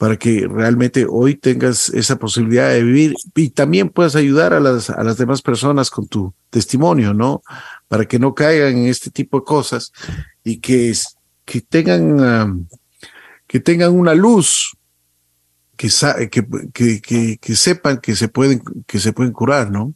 [0.04, 4.90] para que realmente hoy tengas esa posibilidad de vivir y también puedas ayudar a las,
[4.90, 7.42] a las demás personas con tu testimonio, ¿no?
[7.88, 9.94] Para que no caigan en este tipo de cosas
[10.44, 10.94] y que,
[11.46, 12.68] que tengan,
[13.48, 14.76] que tengan una luz
[15.78, 15.90] que,
[17.02, 19.94] que, que, sepan que se, pueden, que se pueden curar, ¿no?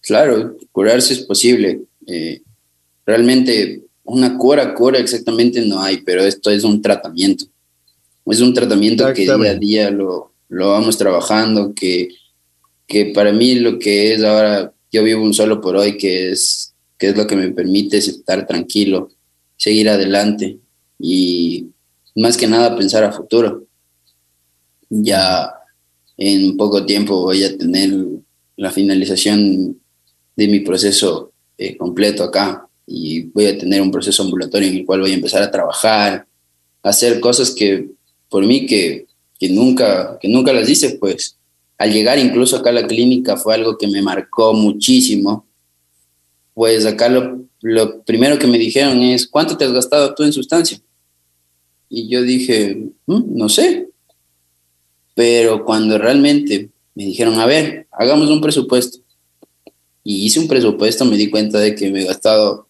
[0.00, 1.82] Claro, curarse es posible.
[2.06, 2.42] Eh,
[3.06, 7.46] realmente una cura, cura exactamente no hay, pero esto es un tratamiento.
[8.26, 12.08] Es un tratamiento que día a día lo, lo vamos trabajando, que,
[12.86, 16.74] que para mí lo que es ahora, yo vivo un solo por hoy, que es,
[16.98, 19.10] que es lo que me permite estar tranquilo,
[19.56, 20.58] seguir adelante
[20.98, 21.68] y
[22.16, 23.64] más que nada pensar a futuro
[24.88, 25.52] ya
[26.16, 27.90] en poco tiempo voy a tener
[28.56, 29.80] la finalización
[30.36, 34.86] de mi proceso eh, completo acá y voy a tener un proceso ambulatorio en el
[34.86, 36.26] cual voy a empezar a trabajar,
[36.82, 37.88] a hacer cosas que
[38.28, 39.06] por mí que,
[39.38, 41.36] que, nunca, que nunca las hice, pues
[41.78, 45.46] al llegar incluso acá a la clínica fue algo que me marcó muchísimo.
[46.52, 50.32] Pues acá lo, lo primero que me dijeron es, ¿cuánto te has gastado tú en
[50.32, 50.80] sustancia?
[51.88, 53.88] Y yo dije, mm, no sé.
[55.14, 58.98] Pero cuando realmente me dijeron, a ver, hagamos un presupuesto.
[60.02, 62.68] Y hice un presupuesto, me di cuenta de que me he gastado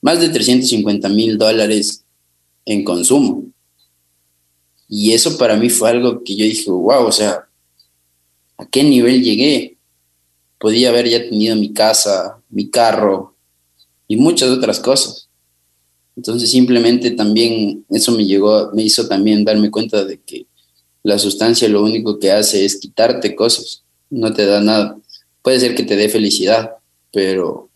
[0.00, 2.04] más de 350 mil dólares
[2.64, 3.44] en consumo.
[4.88, 7.48] Y eso para mí fue algo que yo dije, wow, o sea,
[8.58, 9.76] ¿a qué nivel llegué?
[10.58, 13.34] Podía haber ya tenido mi casa, mi carro
[14.06, 15.28] y muchas otras cosas.
[16.16, 20.46] Entonces simplemente también eso me llegó, me hizo también darme cuenta de que
[21.02, 24.98] la sustancia lo único que hace es quitarte cosas, no te da nada.
[25.42, 26.72] Puede ser que te dé felicidad,
[27.12, 27.70] pero,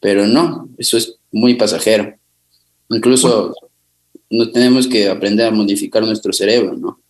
[0.00, 2.14] pero no, eso es muy pasajero.
[2.90, 3.54] Incluso
[4.30, 7.00] no tenemos que aprender a modificar nuestro cerebro, ¿no?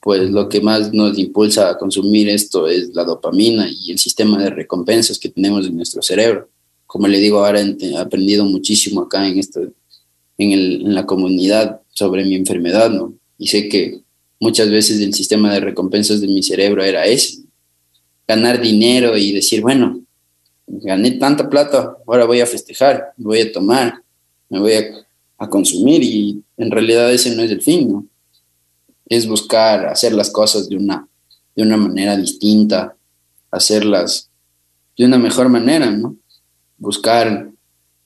[0.00, 4.40] Pues lo que más nos impulsa a consumir esto es la dopamina y el sistema
[4.42, 6.48] de recompensas que tenemos en nuestro cerebro.
[6.86, 9.60] Como le digo, ahora he aprendido muchísimo acá en, esto,
[10.38, 13.14] en, el, en la comunidad sobre mi enfermedad, ¿no?
[13.36, 14.00] Y sé que
[14.40, 17.42] muchas veces el sistema de recompensas de mi cerebro era ese,
[18.26, 20.02] ganar dinero y decir, bueno,
[20.66, 24.02] gané tanta plata, ahora voy a festejar, voy a tomar,
[24.48, 24.84] me voy a,
[25.48, 28.06] consumir y en realidad ese no es el fin, ¿no?
[29.06, 31.06] Es buscar hacer las cosas de una,
[31.54, 32.96] de una manera distinta,
[33.48, 34.28] hacerlas
[34.96, 36.16] de una mejor manera, ¿no?
[36.76, 37.52] Buscar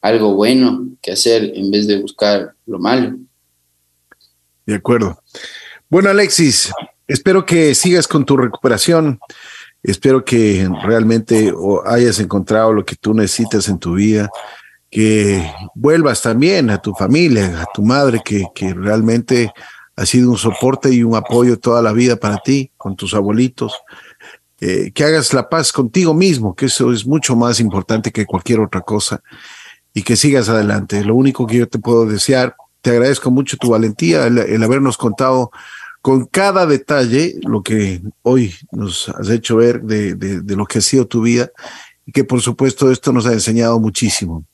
[0.03, 3.17] algo bueno que hacer en vez de buscar lo malo.
[4.67, 5.19] De acuerdo.
[5.93, 6.73] Bueno, Alexis,
[7.07, 9.21] espero que sigas con tu recuperación.
[9.83, 11.53] Espero que realmente
[11.85, 14.31] hayas encontrado lo que tú necesitas en tu vida,
[14.91, 19.53] que vuelvas también a tu familia, a tu madre, que, que realmente
[19.95, 23.75] ha sido un soporte y un apoyo toda la vida para ti, con tus abuelitos.
[24.63, 28.61] Eh, que hagas la paz contigo mismo, que eso es mucho más importante que cualquier
[28.61, 29.23] otra cosa,
[29.93, 31.05] y que sigas adelante.
[31.05, 35.51] Lo único que yo te puedo desear, te agradezco mucho tu valentía, el habernos contado
[36.03, 40.83] con cada detalle lo que hoy nos has hecho ver de, de, lo que ha
[40.83, 41.51] sido tu vida
[42.05, 44.45] y que por supuesto esto nos ha enseñado muchísimo.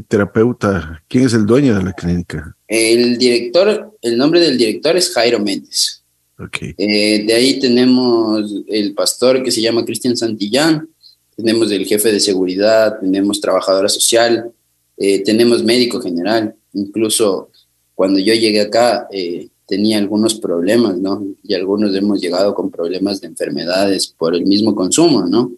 [0.08, 1.02] terapeuta?
[1.08, 2.58] ¿Quién es el dueño de la clínica?
[2.68, 6.04] El director, el nombre del director es Jairo Méndez.
[6.38, 6.76] Okay.
[6.78, 10.88] Eh, de ahí tenemos el pastor que se llama Cristian Santillán,
[11.36, 14.52] tenemos el jefe de seguridad, tenemos trabajadora social,
[14.98, 17.50] eh, tenemos médico general, incluso
[17.94, 21.24] cuando yo llegué acá eh, tenía algunos problemas, ¿no?
[21.44, 25.52] Y algunos hemos llegado con problemas de enfermedades por el mismo consumo, ¿no?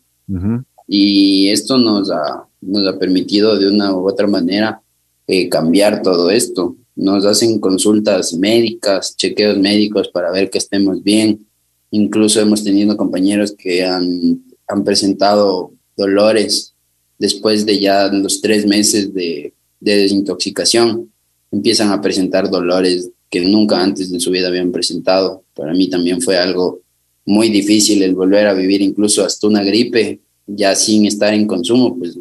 [0.87, 4.81] Y esto nos ha, nos ha permitido de una u otra manera
[5.27, 6.75] eh, cambiar todo esto.
[6.95, 11.47] Nos hacen consultas médicas, chequeos médicos para ver que estemos bien.
[11.91, 16.75] Incluso hemos tenido compañeros que han, han presentado dolores
[17.19, 21.11] después de ya los tres meses de, desintoxicación,
[21.51, 25.43] empiezan a presentar dolores que nunca antes de su vida habían presentado.
[25.53, 26.81] Para mí también fue algo
[27.25, 31.97] muy difícil el volver a vivir incluso hasta una gripe, ya sin estar en consumo,
[31.97, 32.17] pues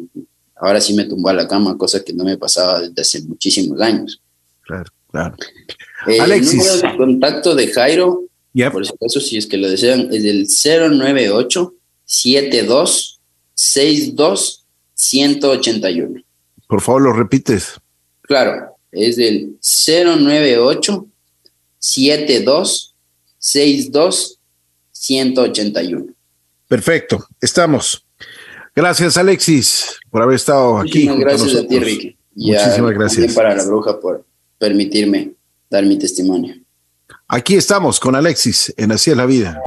[0.55, 3.81] ahora sí me tumbó a la cama, cosa que no me pasaba desde hace muchísimos
[3.81, 4.21] años.
[4.61, 5.35] Claro, claro.
[6.07, 8.25] El número de contacto de Jairo,
[8.71, 11.73] por eso si es que lo desean, es el 098
[12.05, 13.19] 72
[13.53, 14.58] 62
[14.99, 16.21] 181.
[16.67, 17.79] Por favor, lo repites.
[18.21, 21.07] Claro, es del 098
[21.79, 22.95] 72
[23.37, 24.39] 62
[24.91, 26.13] 181.
[26.67, 28.05] Perfecto, estamos.
[28.75, 31.07] Gracias, Alexis, por haber estado aquí.
[31.07, 32.17] Muchísimas gracias a, ti, Ricky.
[32.35, 33.33] Muchísimas gracias.
[33.33, 34.25] para la bruja por
[34.57, 35.31] permitirme
[35.69, 36.55] dar mi testimonio.
[37.27, 39.61] Aquí estamos con Alexis en Así es la vida.